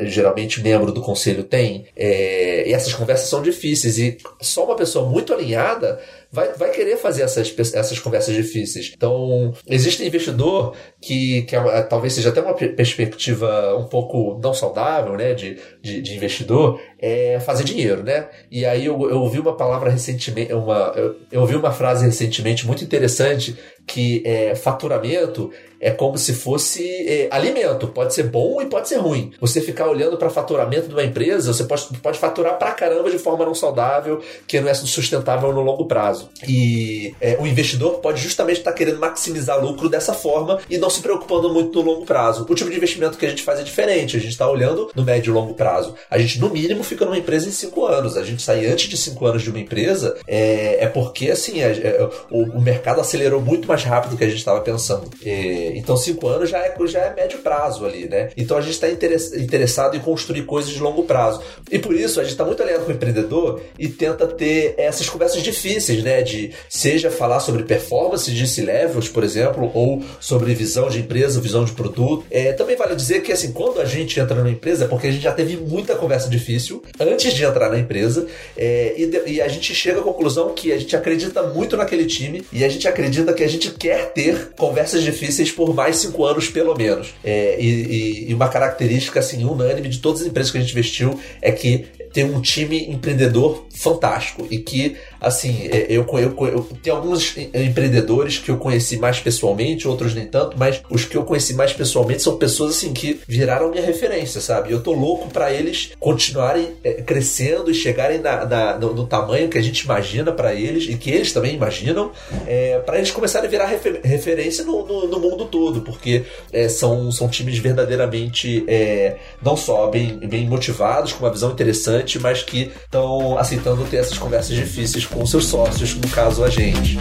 [0.06, 1.88] geralmente membro do conselho, têm?
[1.96, 6.00] É, e essas conversas são difíceis e só uma pessoa muito alinhada
[6.32, 8.92] vai, vai querer fazer essas, essas conversas difíceis.
[8.96, 15.16] Então, existe investidor que, que é, talvez seja até uma perspectiva um pouco não saudável,
[15.16, 18.28] né, de, de, de investidor, é fazer dinheiro, né?
[18.50, 22.66] E aí eu, eu ouvi uma palavra recentemente, uma, eu, eu ouvi uma frase recentemente
[22.66, 27.88] muito interessante que é faturamento é como se fosse é, alimento.
[27.88, 29.32] Pode ser bom e pode ser ruim.
[29.40, 33.20] Você ficar olhando para faturamento de uma empresa, você pode, pode faturar pra caramba de
[33.20, 36.30] forma não saudável, que não é sustentável no longo prazo.
[36.48, 40.90] E é, o investidor pode justamente estar tá querendo maximizar lucro dessa forma e não
[40.90, 42.46] se preocupando muito no longo prazo.
[42.50, 44.18] O tipo de investimento que a gente faz é diferente.
[44.18, 45.94] A gente está olhando no médio e longo prazo.
[46.10, 48.18] A gente, no mínimo, fica numa empresa em cinco anos.
[48.18, 51.72] A gente sai antes de cinco anos de uma empresa é, é porque, assim, é,
[51.72, 55.10] é o, o, mercado acelerou muito mais rápido do que a gente estava pensando.
[55.26, 58.30] É, então, cinco anos já é, já é médio prazo ali, né?
[58.38, 61.42] Então, a gente está interessado em construir coisas de longo prazo.
[61.72, 65.10] E por isso, a gente está muito alinhado com o empreendedor e tenta ter essas
[65.10, 66.22] conversas difíceis, né?
[66.22, 71.64] De seja falar sobre performance de C-levels, por exemplo, ou sobre visão de empresa, visão
[71.66, 72.26] de produto.
[72.30, 75.12] É, também vale dizer que, assim, quando a gente entra numa empresa, é porque a
[75.12, 79.42] gente já teve muita conversa difícil antes de entrar na empresa é, e, de, e
[79.42, 82.88] a gente chega à conclusão que a gente acredita muito naquele time e a gente
[82.88, 87.14] acredita que a gente quer ter conversas difíceis por mais cinco anos, pelo menos.
[87.24, 91.20] É, e, e, uma característica assim, unânime de todas as empresas que a gente investiu
[91.42, 96.94] é que tem um time empreendedor fantástico e que assim, é, eu, eu, eu, tem
[96.94, 101.54] alguns empreendedores que eu conheci mais pessoalmente, outros nem tanto, mas os que eu conheci
[101.54, 104.72] mais pessoalmente são pessoas assim que viraram minha referência, sabe?
[104.72, 109.50] Eu tô louco para eles continuarem é, crescendo e chegarem na, na no, no, tamanho
[109.50, 112.12] que a gente imagina para eles e que eles também imaginam,
[112.46, 116.68] é, para eles começarem a virar refer, referência no, no, no, mundo todo, porque é,
[116.68, 122.44] são, são times verdadeiramente é, não só bem, bem motivados, com uma visão interessante, mas
[122.44, 126.98] que estão aceitando ter essas conversas difíceis com seus sócios, no caso a gente.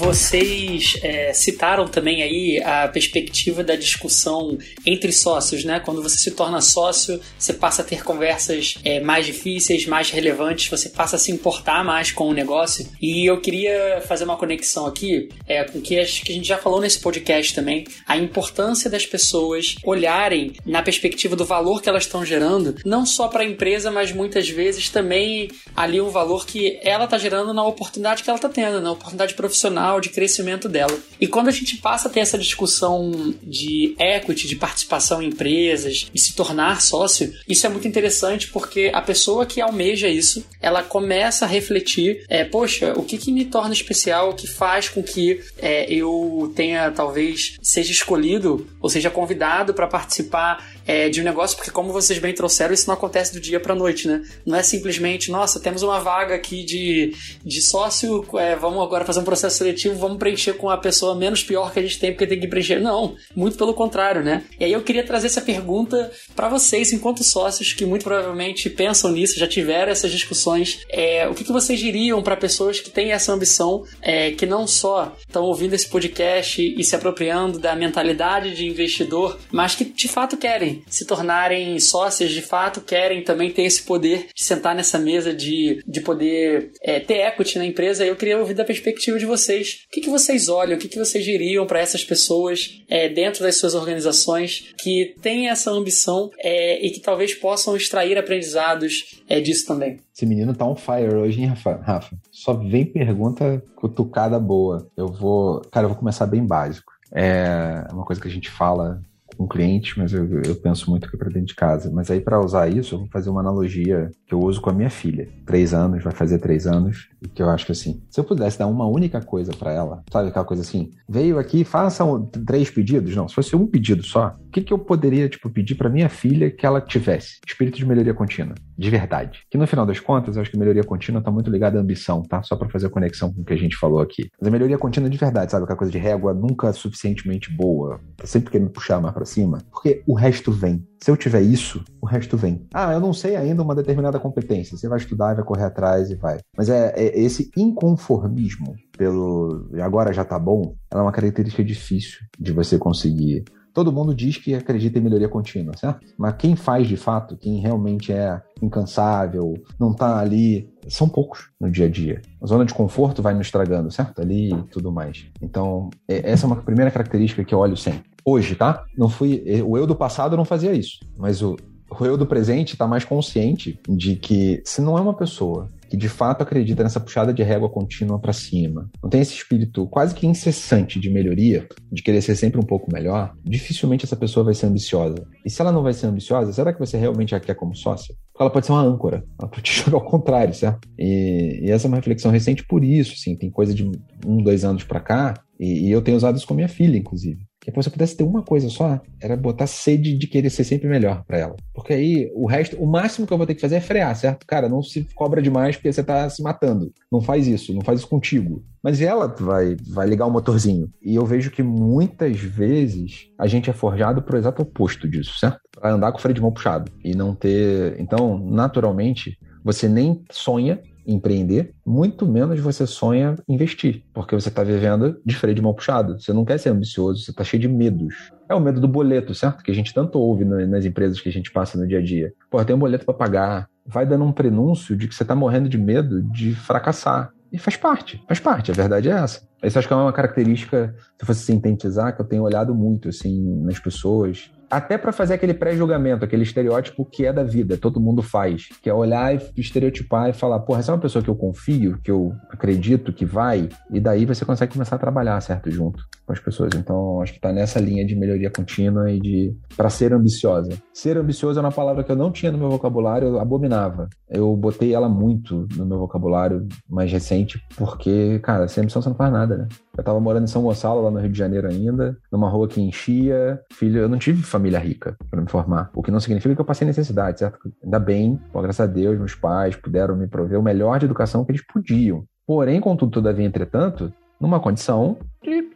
[0.00, 5.78] Vocês é, citaram também aí a perspectiva da discussão entre sócios, né?
[5.78, 10.70] Quando você se torna sócio, você passa a ter conversas é, mais difíceis, mais relevantes,
[10.70, 12.88] você passa a se importar mais com o negócio.
[13.00, 16.80] E eu queria fazer uma conexão aqui é, com acho que a gente já falou
[16.80, 22.24] nesse podcast também, a importância das pessoas olharem na perspectiva do valor que elas estão
[22.24, 27.04] gerando, não só para a empresa, mas muitas vezes também ali um valor que ela
[27.04, 30.96] está gerando na oportunidade que ela está tendo, na oportunidade profissional profissional, de crescimento dela.
[31.20, 36.08] E quando a gente passa a ter essa discussão de equity, de participação em empresas,
[36.12, 40.82] de se tornar sócio, isso é muito interessante porque a pessoa que almeja isso, ela
[40.82, 45.02] começa a refletir, é, poxa, o que, que me torna especial, o que faz com
[45.02, 51.24] que é, eu tenha, talvez, seja escolhido ou seja convidado para participar é, de um
[51.24, 54.22] negócio, porque como vocês bem trouxeram, isso não acontece do dia para noite, né?
[54.44, 57.14] Não é simplesmente, nossa, temos uma vaga aqui de,
[57.44, 61.42] de sócio, é, vamos agora fazer um processo seletivo, vamos preencher com a pessoa menos
[61.42, 62.80] pior que a gente tem, porque tem que preencher.
[62.80, 64.44] Não, muito pelo contrário, né?
[64.58, 69.12] E aí eu queria trazer essa pergunta para vocês, enquanto sócios, que muito provavelmente pensam
[69.12, 70.80] nisso, já tiveram essas discussões.
[70.88, 74.66] É, o que, que vocês diriam para pessoas que têm essa ambição, é, que não
[74.66, 80.08] só estão ouvindo esse podcast e se apropriando da mentalidade de investidor, mas que de
[80.08, 84.98] fato querem se tornarem sócias de fato, querem também ter esse poder de sentar nessa
[84.98, 88.04] mesa, de, de poder é, ter equity na empresa.
[88.04, 89.84] Eu queria ouvir da perspectiva de vocês.
[89.86, 93.42] O que, que vocês olham, o que, que vocês diriam para essas pessoas é, dentro
[93.42, 99.40] das suas organizações que têm essa ambição é, e que talvez possam extrair aprendizados é,
[99.40, 99.98] disso também?
[100.14, 101.76] Esse menino tá on fire hoje, hein, Rafa?
[101.76, 102.16] Rafa?
[102.30, 104.90] Só vem pergunta cutucada boa.
[104.96, 105.60] Eu vou.
[105.70, 106.92] Cara, eu vou começar bem básico.
[107.12, 109.02] É uma coisa que a gente fala
[109.40, 111.90] com clientes, mas eu, eu penso muito aqui para dentro de casa.
[111.90, 114.72] Mas aí, para usar isso, eu vou fazer uma analogia que eu uso com a
[114.72, 115.26] minha filha.
[115.46, 118.58] Três anos, vai fazer três anos, e que eu acho que assim, se eu pudesse
[118.58, 122.04] dar uma única coisa para ela, sabe aquela coisa assim, veio aqui, faça
[122.46, 123.16] três pedidos?
[123.16, 126.10] Não, se fosse um pedido só, o que, que eu poderia, tipo, pedir para minha
[126.10, 127.38] filha que ela tivesse?
[127.46, 129.42] Espírito de melhoria contínua, de verdade.
[129.50, 132.22] Que no final das contas, eu acho que melhoria contínua tá muito ligada à ambição,
[132.22, 132.42] tá?
[132.42, 134.30] Só para fazer a conexão com o que a gente falou aqui.
[134.40, 135.64] Mas a melhoria contínua de verdade, sabe?
[135.64, 140.02] Aquela coisa de régua nunca suficientemente boa, tá sempre querendo puxar mais para cima, porque
[140.06, 140.82] o resto vem.
[140.98, 142.66] Se eu tiver isso, o resto vem.
[142.72, 144.76] Ah, eu não sei ainda uma determinada competência.
[144.76, 146.38] Você vai estudar, vai correr atrás e vai.
[146.56, 152.18] Mas é, é esse inconformismo pelo agora já tá bom, ela é uma característica difícil
[152.38, 156.06] de você conseguir todo mundo diz que acredita em melhoria contínua, certo?
[156.16, 161.70] Mas quem faz de fato, quem realmente é incansável, não tá ali, são poucos no
[161.70, 162.20] dia a dia.
[162.40, 164.20] A zona de conforto vai nos estragando, certo?
[164.20, 165.26] Ali e tudo mais.
[165.40, 168.10] Então, é, essa é uma primeira característica que eu olho sempre.
[168.24, 168.84] Hoje, tá?
[168.96, 169.42] Não fui.
[169.66, 171.56] O eu do passado não fazia isso, mas o,
[171.90, 175.96] o eu do presente está mais consciente de que se não é uma pessoa que
[175.96, 180.14] de fato acredita nessa puxada de régua contínua para cima, não tem esse espírito quase
[180.14, 184.54] que incessante de melhoria, de querer ser sempre um pouco melhor, dificilmente essa pessoa vai
[184.54, 185.26] ser ambiciosa.
[185.44, 188.14] E se ela não vai ser ambiciosa, será que você realmente a quer como sócia?
[188.32, 190.88] Porque ela pode ser uma âncora, ela pode te jogar ao contrário, certo?
[190.96, 193.84] E, e essa é uma reflexão recente por isso, assim, tem coisa de
[194.24, 197.49] um, dois anos para cá, e, e eu tenho usado isso com minha filha, inclusive
[197.60, 200.88] que se eu pudesse ter uma coisa só, era botar sede de querer ser sempre
[200.88, 201.56] melhor para ela.
[201.74, 204.46] Porque aí o resto, o máximo que eu vou ter que fazer é frear, certo?
[204.46, 206.90] Cara, não se cobra demais porque você tá se matando.
[207.12, 208.64] Não faz isso, não faz isso contigo.
[208.82, 210.90] Mas ela vai, vai ligar o motorzinho.
[211.02, 215.60] E eu vejo que muitas vezes a gente é forjado pro exato oposto disso, certo?
[215.70, 218.00] Pra andar com o freio de mão puxado e não ter.
[218.00, 220.80] Então, naturalmente, você nem sonha
[221.12, 226.20] empreender, muito menos você sonha investir, porque você está vivendo de freio de mão puxado.
[226.20, 228.32] Você não quer ser ambicioso, você está cheio de medos.
[228.48, 229.62] É o medo do boleto, certo?
[229.62, 232.32] Que a gente tanto ouve nas empresas que a gente passa no dia a dia.
[232.50, 233.68] Pô, tem um boleto para pagar.
[233.86, 237.32] Vai dando um prenúncio de que você está morrendo de medo de fracassar.
[237.52, 239.42] E faz parte, faz parte, a verdade é essa.
[239.62, 243.60] Isso acho que é uma característica, se fosse sintetizar, que eu tenho olhado muito, assim,
[243.62, 248.22] nas pessoas, até para fazer aquele pré-julgamento, aquele estereótipo que é da vida, todo mundo
[248.22, 251.34] faz, que é olhar e estereotipar e falar, porra, essa é uma pessoa que eu
[251.34, 256.04] confio, que eu acredito que vai, e daí você consegue começar a trabalhar, certo, junto
[256.24, 256.70] com as pessoas.
[256.76, 260.70] Então, acho que tá nessa linha de melhoria contínua e de para ser ambiciosa.
[260.94, 264.08] Ser ambicioso é uma palavra que eu não tinha no meu vocabulário, eu abominava.
[264.28, 269.16] Eu botei ela muito no meu vocabulário mais recente, porque, cara, sem ambição você não
[269.16, 269.68] faz nada, né?
[270.00, 272.80] Eu tava morando em São Gonçalo, lá no Rio de Janeiro ainda, numa rua que
[272.80, 273.60] enchia.
[273.70, 275.90] Filho, eu não tive família rica para me formar.
[275.94, 277.58] O que não significa que eu passei necessidade, certo?
[277.84, 281.52] Ainda bem, graças a Deus, meus pais puderam me prover o melhor de educação que
[281.52, 282.24] eles podiam.
[282.46, 285.68] Porém, contudo, todavia, entretanto, numa condição de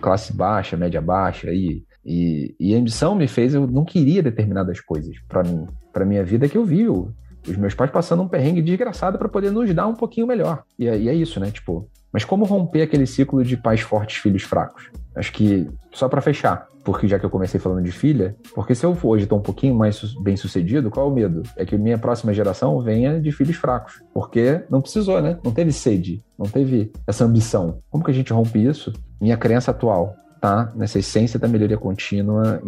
[0.00, 4.80] classe baixa, média baixa e, e, e a ambição me fez, eu não queria determinadas
[4.80, 8.62] coisas para mim, para minha vida que eu vi os meus pais passando um perrengue
[8.62, 10.62] desgraçado para poder nos dar um pouquinho melhor.
[10.78, 11.50] E é, e é isso, né?
[11.50, 14.88] Tipo, mas como romper aquele ciclo de pais fortes, filhos fracos?
[15.16, 18.86] Acho que só para fechar, porque já que eu comecei falando de filha, porque se
[18.86, 21.42] eu hoje estou um pouquinho mais bem sucedido, qual é o medo?
[21.56, 25.40] É que minha próxima geração venha de filhos fracos, porque não precisou, né?
[25.42, 27.80] Não teve sede, não teve essa ambição.
[27.90, 28.92] Como que a gente rompe isso?
[29.20, 32.60] Minha crença atual tá nessa essência da melhoria contínua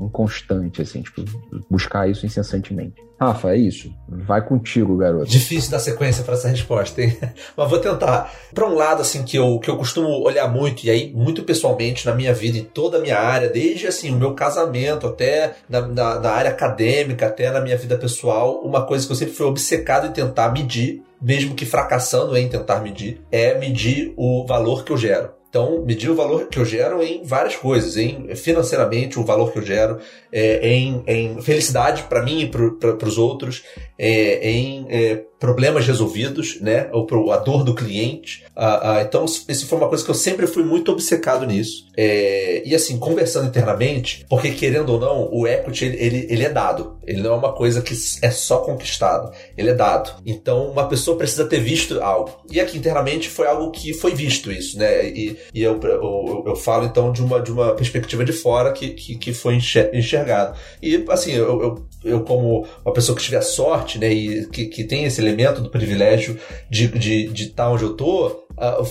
[0.00, 1.24] inconstante, assim, tipo,
[1.68, 3.04] buscar isso incessantemente.
[3.20, 3.92] Rafa, é isso.
[4.08, 5.28] Vai contigo, garoto.
[5.28, 7.18] Difícil dar sequência para essa resposta, hein?
[7.56, 8.32] Mas vou tentar.
[8.54, 12.06] Para um lado, assim, que eu, que eu costumo olhar muito, e aí, muito pessoalmente,
[12.06, 15.80] na minha vida, em toda a minha área, desde, assim, o meu casamento, até na,
[15.80, 19.46] na, na área acadêmica, até na minha vida pessoal, uma coisa que eu sempre fui
[19.46, 24.92] obcecado em tentar medir, mesmo que fracassando em tentar medir, é medir o valor que
[24.92, 25.35] eu gero.
[25.56, 29.58] Então, medir o valor que eu gero em várias coisas, em financeiramente o valor que
[29.58, 29.98] eu gero,
[30.30, 33.64] é, em, em, felicidade para mim e para os outros,
[33.98, 36.88] é, em é, problemas resolvidos, né?
[36.92, 38.44] Ou a dor do cliente.
[38.54, 41.86] Ah, ah, então, isso foi uma coisa que eu sempre fui muito obcecado nisso.
[41.96, 46.48] É, e assim, conversando internamente, porque querendo ou não, o equity ele, ele, ele, é
[46.48, 46.98] dado.
[47.06, 49.30] Ele não é uma coisa que é só conquistado.
[49.56, 50.22] Ele é dado.
[50.24, 52.30] Então, uma pessoa precisa ter visto algo.
[52.50, 55.06] E aqui internamente foi algo que foi visto isso, né?
[55.08, 58.90] E, e eu, eu, eu, falo então de uma, de uma perspectiva de fora que,
[58.90, 59.58] que, que foi
[59.92, 60.56] enxergado.
[60.82, 64.66] E assim, eu, eu, eu, como uma pessoa que tive a sorte, né, e que,
[64.66, 66.38] que tem esse elemento do privilégio
[66.70, 68.82] de estar de, de tá onde eu tô, Uh,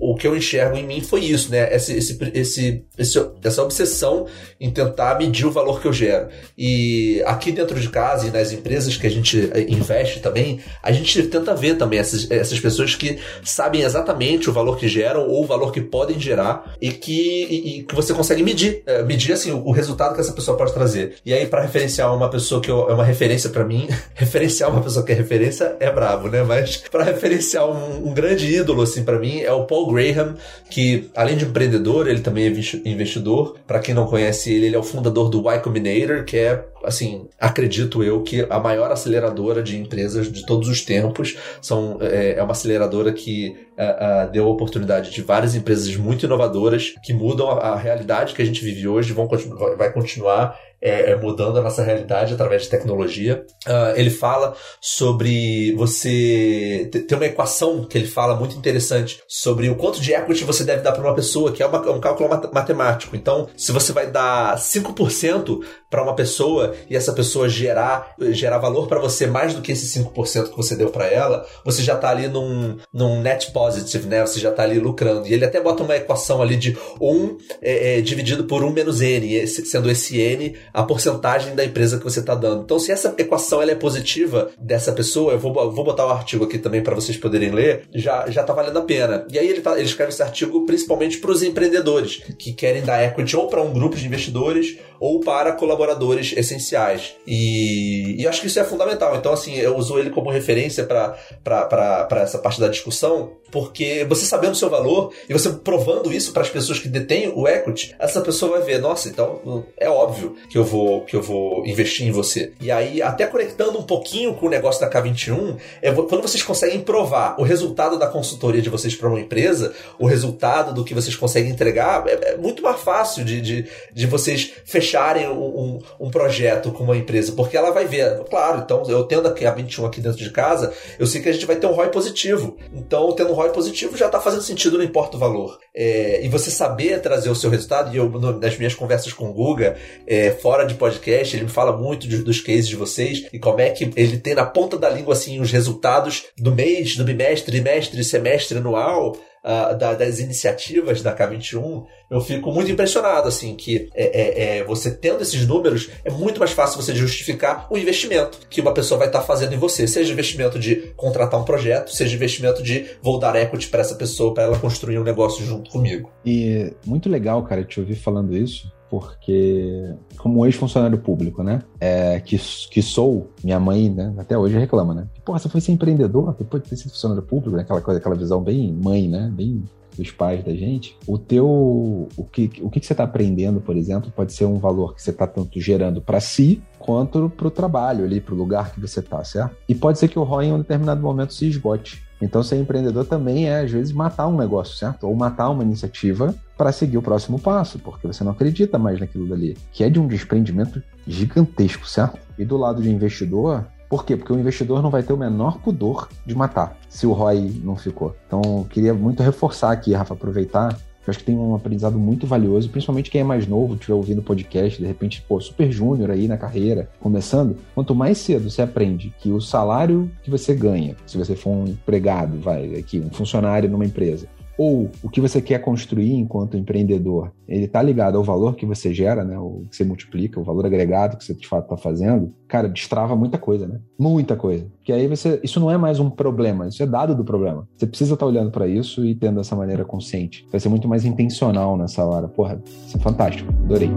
[0.00, 1.74] o, que eu enxergo em mim foi isso, né?
[1.74, 4.26] Esse, esse, esse, esse, essa obsessão
[4.60, 6.28] em tentar medir o valor que eu gero.
[6.56, 10.92] E aqui dentro de casa e nas empresas que a gente eh, investe também, a
[10.92, 15.42] gente tenta ver também essas, essas pessoas que sabem exatamente o valor que geram ou
[15.42, 18.82] o valor que podem gerar e que, e, e que você consegue medir.
[18.86, 21.16] É, medir assim, o, o, resultado que essa pessoa pode trazer.
[21.24, 24.82] E aí, para referenciar uma pessoa que eu, é uma referência para mim, referenciar uma
[24.82, 26.42] pessoa que é referência é brabo, né?
[26.42, 30.36] Mas para referenciar um, um grande ídolo, assim, para mim, é o Paul Graham,
[30.70, 33.56] que além de empreendedor, ele também é investidor.
[33.66, 37.28] Para quem não conhece ele, ele é o fundador do Y Combinator, que é assim,
[37.38, 42.42] acredito eu que a maior aceleradora de empresas de todos os tempos são, é, é
[42.42, 47.50] uma aceleradora que uh, uh, deu a oportunidade de várias empresas muito inovadoras que mudam
[47.50, 49.28] a, a realidade que a gente vive hoje, vão
[49.76, 53.46] vai continuar é, é, mudando a nossa realidade através de tecnologia.
[53.66, 59.76] Uh, ele fala sobre você ter uma equação que ele fala muito interessante sobre o
[59.76, 63.14] quanto de equity você deve dar para uma pessoa, que é uma, um cálculo matemático.
[63.14, 68.88] Então, se você vai dar 5% para uma pessoa e essa pessoa gerar, gerar valor
[68.88, 72.08] para você mais do que esse 5% que você deu para ela, você já tá
[72.08, 74.26] ali num, num net positive, né?
[74.26, 75.28] Você já tá ali lucrando.
[75.28, 79.00] E ele até bota uma equação ali de 1 é, é, dividido por 1 menos
[79.00, 82.62] N, sendo esse N a porcentagem da empresa que você está dando.
[82.62, 86.44] Então, se essa equação ela é positiva dessa pessoa, eu vou, vou botar o artigo
[86.44, 89.26] aqui também para vocês poderem ler, já, já tá valendo a pena.
[89.30, 93.02] E aí ele, tá, ele escreve esse artigo principalmente para os empreendedores que querem dar
[93.02, 97.16] equity ou para um grupo de investidores ou para colaboradores essenciais.
[97.26, 99.16] E, e acho que isso é fundamental.
[99.16, 104.52] Então, assim, eu uso ele como referência para essa parte da discussão, porque você sabendo
[104.52, 108.20] o seu valor e você provando isso para as pessoas que detêm o equity, essa
[108.20, 112.10] pessoa vai ver, nossa, então é óbvio que eu vou que eu vou investir em
[112.10, 112.52] você.
[112.60, 116.80] E aí, até conectando um pouquinho com o negócio da K21, é quando vocês conseguem
[116.80, 121.16] provar o resultado da consultoria de vocês para uma empresa, o resultado do que vocês
[121.16, 125.78] conseguem entregar, é, é muito mais fácil de, de, de vocês fechar fecharem um, um,
[126.00, 129.86] um, projeto com uma empresa, porque ela vai ver, claro, então eu tendo a 21
[129.86, 132.56] aqui dentro de casa, eu sei que a gente vai ter um ROI positivo.
[132.72, 135.58] Então, tendo um ROI positivo já está fazendo sentido, não importa o valor.
[135.74, 139.32] É, e você saber trazer o seu resultado, e eu, nas minhas conversas com o
[139.32, 143.38] Guga, é, fora de podcast, ele me fala muito de, dos cases de vocês e
[143.38, 147.04] como é que ele tem na ponta da língua assim os resultados do mês, do
[147.04, 153.54] bimestre, trimestre, semestre, anual uh, da, das iniciativas da K21, eu fico muito impressionado, assim,
[153.54, 157.78] que é, é, é, você tendo esses números, é muito mais fácil você justificar o
[157.78, 161.44] investimento que uma pessoa vai estar tá fazendo em você, seja investimento de contratar um
[161.44, 165.44] projeto, seja investimento de vou dar equity para essa pessoa, para ela construir um negócio
[165.44, 166.10] junto comigo.
[166.24, 172.36] E muito legal, cara, te ouvir falando isso, porque como ex-funcionário público, né, é, que,
[172.36, 176.62] que sou, minha mãe, né, até hoje reclama, né, porra, você foi ser empreendedor depois
[176.62, 179.64] de ter sido funcionário público, né, aquela coisa, aquela visão bem mãe, né, bem
[179.96, 184.12] dos pais da gente, o teu, o que, o que você está aprendendo, por exemplo,
[184.14, 188.04] pode ser um valor que você está tanto gerando para si quanto para o trabalho
[188.04, 189.56] ali, para o lugar que você está, certo?
[189.66, 192.02] E pode ser que o ROI em um determinado momento se esgote.
[192.20, 195.08] Então, ser empreendedor também é, às vezes, matar um negócio, certo?
[195.08, 199.26] Ou matar uma iniciativa para seguir o próximo passo, porque você não acredita mais naquilo
[199.26, 202.20] dali, que é de um desprendimento gigantesco, certo?
[202.38, 204.16] E do lado de investidor, por quê?
[204.16, 207.74] Porque o investidor não vai ter o menor pudor de matar se o ROI não
[207.74, 208.14] ficou.
[208.28, 212.28] Então, eu queria muito reforçar aqui, Rafa, aproveitar eu acho que tem um aprendizado muito
[212.28, 216.28] valioso, principalmente quem é mais novo, estiver ouvindo podcast, de repente, pô, super júnior aí
[216.28, 217.56] na carreira, começando.
[217.74, 221.64] Quanto mais cedo você aprende que o salário que você ganha, se você for um
[221.66, 224.28] empregado, vai, aqui, um funcionário numa empresa,
[224.62, 228.94] ou o que você quer construir enquanto empreendedor, ele está ligado ao valor que você
[228.94, 229.36] gera, né?
[229.36, 233.16] O que você multiplica, o valor agregado que você de fato está fazendo, cara, destrava
[233.16, 233.80] muita coisa, né?
[233.98, 234.64] Muita coisa.
[234.84, 235.40] Que aí você.
[235.42, 237.66] Isso não é mais um problema, isso é dado do problema.
[237.76, 240.46] Você precisa estar tá olhando para isso e tendo essa maneira consciente.
[240.48, 242.28] Vai ser muito mais intencional nessa hora.
[242.28, 243.52] Porra, isso é fantástico.
[243.64, 243.90] Adorei.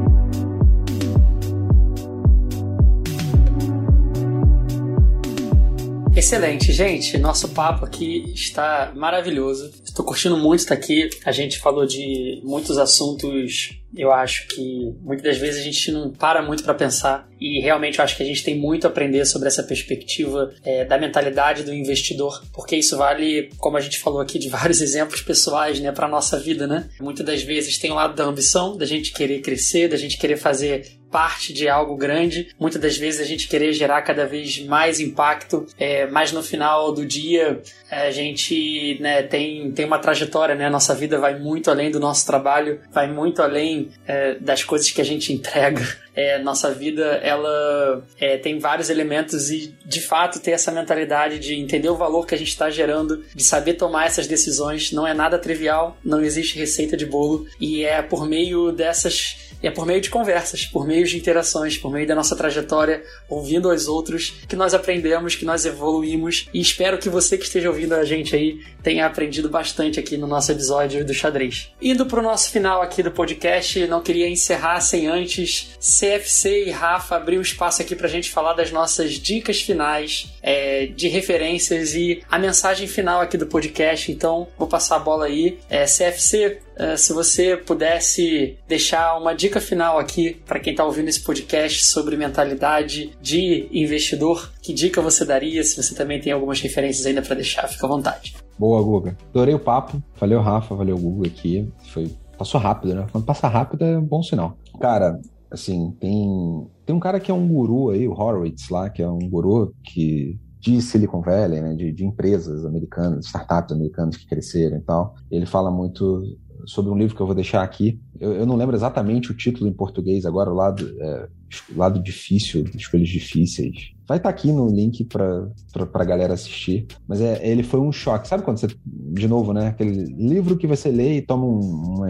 [6.15, 7.17] Excelente, gente.
[7.17, 9.69] Nosso papo aqui está maravilhoso.
[9.83, 11.09] Estou curtindo muito estar aqui.
[11.25, 16.11] A gente falou de muitos assuntos eu acho que muitas das vezes a gente não
[16.11, 19.25] para muito para pensar e realmente eu acho que a gente tem muito a aprender
[19.25, 24.19] sobre essa perspectiva é, da mentalidade do investidor, porque isso vale, como a gente falou
[24.19, 26.89] aqui, de vários exemplos pessoais, né, para nossa vida, né?
[26.99, 30.37] Muitas das vezes tem o lado da ambição, da gente querer crescer, da gente querer
[30.37, 30.85] fazer
[31.15, 32.53] parte de algo grande.
[32.59, 36.91] Muitas das vezes a gente querer gerar cada vez mais impacto, é, mas no final
[36.91, 40.65] do dia a gente né, tem, tem uma trajetória, né?
[40.65, 44.91] A nossa vida vai muito além do nosso trabalho, vai muito além é, das coisas
[44.91, 45.81] que a gente entrega.
[46.15, 51.55] É, nossa vida ela é, tem vários elementos e de fato ter essa mentalidade de
[51.55, 55.13] entender o valor que a gente está gerando, de saber tomar essas decisões não é
[55.13, 60.01] nada trivial, não existe receita de bolo e é por meio dessas é por meio
[60.01, 64.55] de conversas, por meio de interações, por meio da nossa trajetória, ouvindo aos outros, que
[64.55, 66.47] nós aprendemos, que nós evoluímos.
[66.53, 70.27] E espero que você que esteja ouvindo a gente aí tenha aprendido bastante aqui no
[70.27, 71.71] nosso episódio do xadrez.
[71.81, 76.71] Indo para o nosso final aqui do podcast, não queria encerrar sem antes CFC e
[76.71, 81.07] Rafa abrir um espaço aqui para a gente falar das nossas dicas finais é, de
[81.07, 84.11] referências e a mensagem final aqui do podcast.
[84.11, 85.57] Então, vou passar a bola aí.
[85.69, 91.07] É, CFC, é, se você pudesse deixar uma dica final aqui para quem está ouvindo
[91.07, 95.63] esse podcast sobre mentalidade de investidor, que dica você daria?
[95.63, 98.35] Se você também tem algumas referências ainda para deixar, fica à vontade.
[98.57, 99.17] Boa, Guga.
[99.29, 100.01] Adorei o papo.
[100.19, 100.75] Valeu, Rafa.
[100.75, 101.69] Valeu, Guga aqui.
[101.93, 103.07] Foi passou rápido, né?
[103.11, 104.57] Quando passa rápido é um bom sinal.
[104.79, 105.19] Cara,
[105.49, 109.09] assim, tem tem um cara que é um guru aí, o Horowitz lá, que é
[109.09, 114.77] um guru que de Silicon Valley, né, de, de empresas americanas, startups americanas que cresceram
[114.77, 115.13] e tal.
[115.29, 116.23] Ele fala muito
[116.65, 117.99] sobre um livro que eu vou deixar aqui.
[118.19, 121.27] Eu, eu não lembro exatamente o título em português agora, o lado, é,
[121.75, 123.93] lado difícil, escolhas difíceis.
[124.07, 125.49] Vai estar tá aqui no link para
[125.93, 126.85] a galera assistir.
[127.07, 128.27] Mas é, ele foi um choque.
[128.27, 129.67] Sabe quando você, de novo, né?
[129.67, 132.05] Aquele livro que você lê e toma um.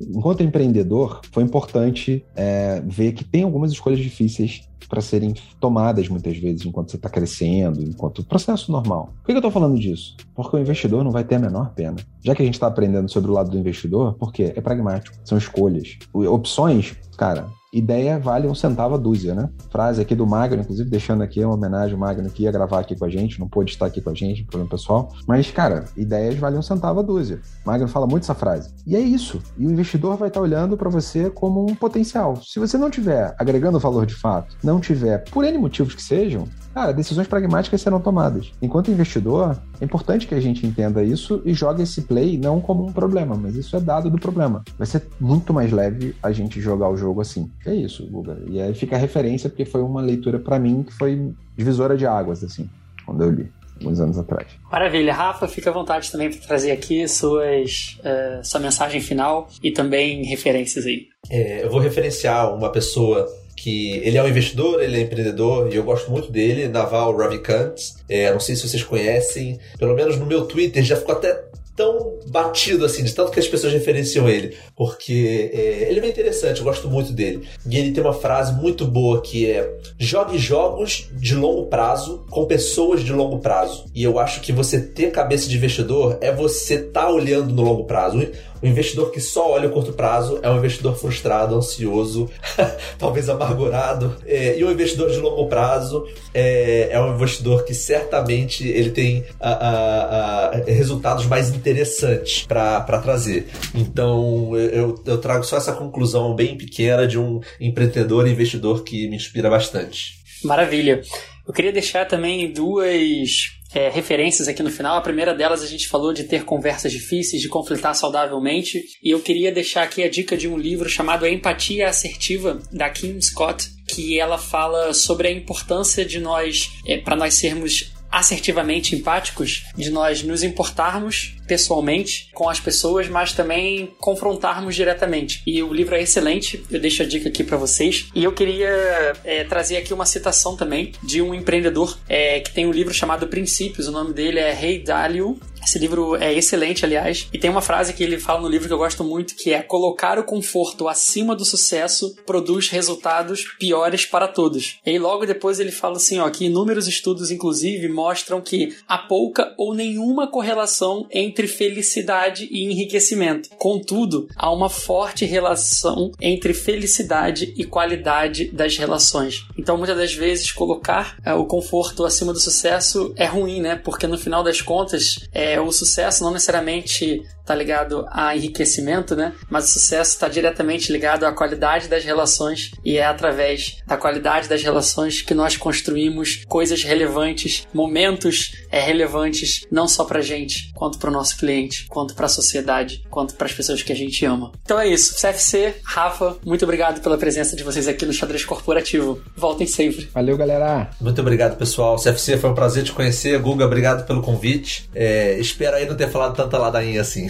[0.00, 6.36] Enquanto empreendedor, foi importante é, ver que tem algumas escolhas difíceis para serem tomadas muitas
[6.36, 9.12] vezes enquanto você está crescendo, enquanto processo normal.
[9.22, 10.16] Por que eu estou falando disso?
[10.34, 11.96] Porque o investidor não vai ter a menor pena.
[12.24, 15.36] Já que a gente está aprendendo sobre o lado do investidor, porque é pragmático, são
[15.36, 15.98] escolhas.
[16.12, 19.48] Opções, cara, ideia vale um centavo a dúzia, né?
[19.70, 22.94] Frase aqui do Magno, inclusive deixando aqui uma homenagem ao Magno que ia gravar aqui
[22.94, 25.10] com a gente, não pôde estar aqui com a gente, problema pessoal.
[25.26, 27.40] Mas, cara, ideias valem um centavo a dúzia.
[27.64, 28.74] Magno fala muito essa frase.
[28.86, 29.40] E é isso.
[29.58, 32.36] E o investidor vai estar olhando para você como um potencial.
[32.42, 36.48] Se você não tiver agregando valor de fato, não tiver, por N motivos que sejam,
[36.74, 38.52] cara, decisões pragmáticas serão tomadas.
[38.60, 42.86] Enquanto investidor, é importante que a gente entenda isso e jogue esse play não como
[42.86, 44.62] um problema, mas isso é dado do problema.
[44.78, 47.50] Vai ser muito mais leve a gente jogar o jogo assim.
[47.66, 48.38] É isso, Guga.
[48.46, 52.06] E aí fica a referência, porque foi uma leitura para mim que foi divisora de
[52.06, 52.68] águas, assim,
[53.04, 53.50] quando eu li
[53.82, 54.46] alguns anos atrás.
[54.70, 55.12] Maravilha.
[55.12, 60.24] Rafa, fica à vontade também para trazer aqui suas, uh, sua mensagem final e também
[60.24, 61.08] referências aí.
[61.30, 65.76] É, eu vou referenciar uma pessoa que ele é um investidor, ele é empreendedor e
[65.76, 67.74] eu gosto muito dele, Naval Ravikant.
[68.08, 72.18] É, não sei se vocês conhecem, pelo menos no meu Twitter já ficou até tão
[72.26, 76.58] batido assim, de tanto que as pessoas referenciam ele, porque é, ele é bem interessante,
[76.58, 77.46] eu gosto muito dele.
[77.66, 82.44] E ele tem uma frase muito boa que é: jogue jogos de longo prazo com
[82.46, 83.86] pessoas de longo prazo.
[83.94, 87.62] E eu acho que você ter cabeça de investidor é você estar tá olhando no
[87.62, 88.26] longo prazo.
[88.62, 92.30] O investidor que só olha o curto prazo é um investidor frustrado, ansioso,
[92.96, 94.16] talvez amargurado.
[94.24, 99.24] É, e o investidor de longo prazo é, é, um investidor que certamente ele tem
[99.40, 103.48] a, a, a resultados mais interessantes para trazer.
[103.74, 109.08] Então eu, eu trago só essa conclusão bem pequena de um empreendedor e investidor que
[109.08, 110.22] me inspira bastante.
[110.44, 111.02] Maravilha.
[111.46, 114.96] Eu queria deixar também duas é, referências aqui no final.
[114.96, 118.82] A primeira delas a gente falou de ter conversas difíceis, de conflitar saudavelmente.
[119.02, 123.20] E eu queria deixar aqui a dica de um livro chamado Empatia Assertiva, da Kim
[123.20, 129.64] Scott, que ela fala sobre a importância de nós, é, para nós sermos assertivamente empáticos,
[129.74, 135.42] de nós nos importarmos pessoalmente com as pessoas, mas também confrontarmos diretamente.
[135.46, 138.08] E o livro é excelente, eu deixo a dica aqui para vocês.
[138.14, 142.66] E eu queria é, trazer aqui uma citação também de um empreendedor é, que tem
[142.66, 147.28] um livro chamado Princípios, o nome dele é Rei Dalio Esse livro é excelente, aliás,
[147.32, 149.62] e tem uma frase que ele fala no livro que eu gosto muito, que é
[149.62, 154.78] colocar o conforto acima do sucesso produz resultados piores para todos.
[154.84, 158.98] E aí logo depois ele fala assim, ó, que inúmeros estudos inclusive mostram que há
[158.98, 163.50] pouca ou nenhuma correlação entre felicidade e enriquecimento.
[163.56, 169.46] Contudo, há uma forte relação entre felicidade e qualidade das relações.
[169.56, 173.76] Então, muitas das vezes colocar é, o conforto acima do sucesso é ruim, né?
[173.76, 177.22] Porque no final das contas, é, o sucesso não necessariamente
[177.52, 179.32] está ligado a enriquecimento, né?
[179.48, 184.48] Mas o sucesso está diretamente ligado à qualidade das relações e é através da qualidade
[184.48, 190.98] das relações que nós construímos coisas relevantes, momentos é, relevantes, não só para gente, quanto
[190.98, 194.24] para o nosso cliente, quanto para a sociedade, quanto para as pessoas que a gente
[194.24, 194.52] ama.
[194.62, 195.14] Então é isso.
[195.20, 199.20] CFC, Rafa, muito obrigado pela presença de vocês aqui no Xadrez Corporativo.
[199.36, 200.08] Voltem sempre.
[200.14, 200.90] Valeu, galera.
[201.00, 201.96] Muito obrigado, pessoal.
[201.96, 203.38] CFC, foi um prazer te conhecer.
[203.40, 204.88] Guga, obrigado pelo convite.
[204.94, 207.28] É, espero aí não ter falado tanta ladainha assim.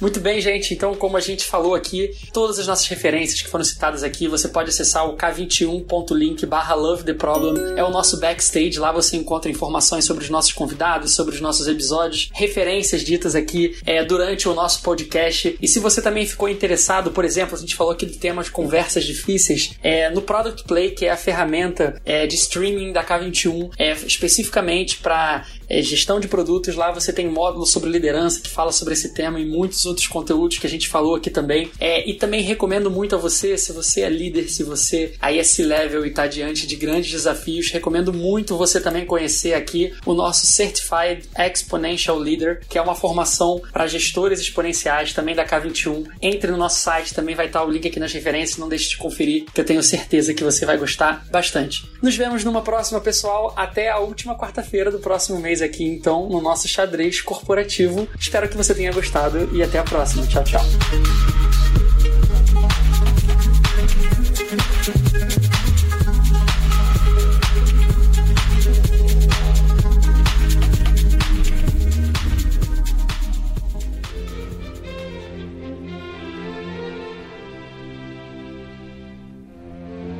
[0.00, 0.74] Muito bem, gente.
[0.74, 4.48] Então, como a gente falou aqui, todas as nossas referências que foram citadas aqui, você
[4.48, 7.54] pode acessar o k21.link barra Love the Problem.
[7.76, 8.78] É o nosso backstage.
[8.78, 13.76] Lá você encontra informações sobre os nossos convidados, sobre os nossos episódios, referências ditas aqui
[13.86, 15.56] é, durante o nosso podcast.
[15.60, 18.50] E se você também ficou interessado, por exemplo, a gente falou aqui do tema de
[18.50, 23.70] conversas difíceis, é, no Product Play, que é a ferramenta é, de streaming da K21,
[23.78, 25.46] é, especificamente para
[25.80, 26.74] gestão de produtos.
[26.74, 30.58] Lá você tem módulo sobre liderança que fala sobre esse tema e muitos outros conteúdos
[30.58, 31.70] que a gente falou aqui também.
[31.80, 35.42] É, e também recomendo muito a você, se você é líder, se você aí é
[35.44, 40.46] C-level e está diante de grandes desafios, recomendo muito você também conhecer aqui o nosso
[40.46, 46.06] Certified Exponential Leader, que é uma formação para gestores exponenciais também da K21.
[46.20, 48.96] Entre no nosso site, também vai estar o link aqui nas referências, não deixe de
[48.96, 51.88] conferir, que eu tenho certeza que você vai gostar bastante.
[52.02, 56.40] Nos vemos numa próxima, pessoal, até a última quarta-feira do próximo mês aqui, então, no
[56.40, 58.08] nosso xadrez corporativo.
[58.18, 60.26] Espero que você tenha gostado e até a próxima.
[60.26, 60.62] Tchau, tchau.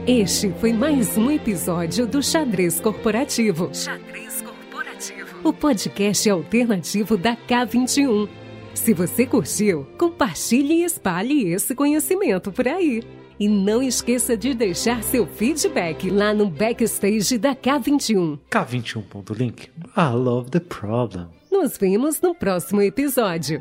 [0.05, 3.71] Este foi mais um episódio do Xadrez Corporativo.
[3.73, 4.32] Xadrez.
[5.45, 8.29] O podcast alternativo da K21.
[8.75, 13.03] Se você curtiu, compartilhe e espalhe esse conhecimento por aí.
[13.41, 18.39] E não esqueça de deixar seu feedback lá no backstage da K21.
[18.49, 19.69] K21.link.
[19.97, 21.27] I love the problem.
[21.51, 23.61] Nos vemos no próximo episódio.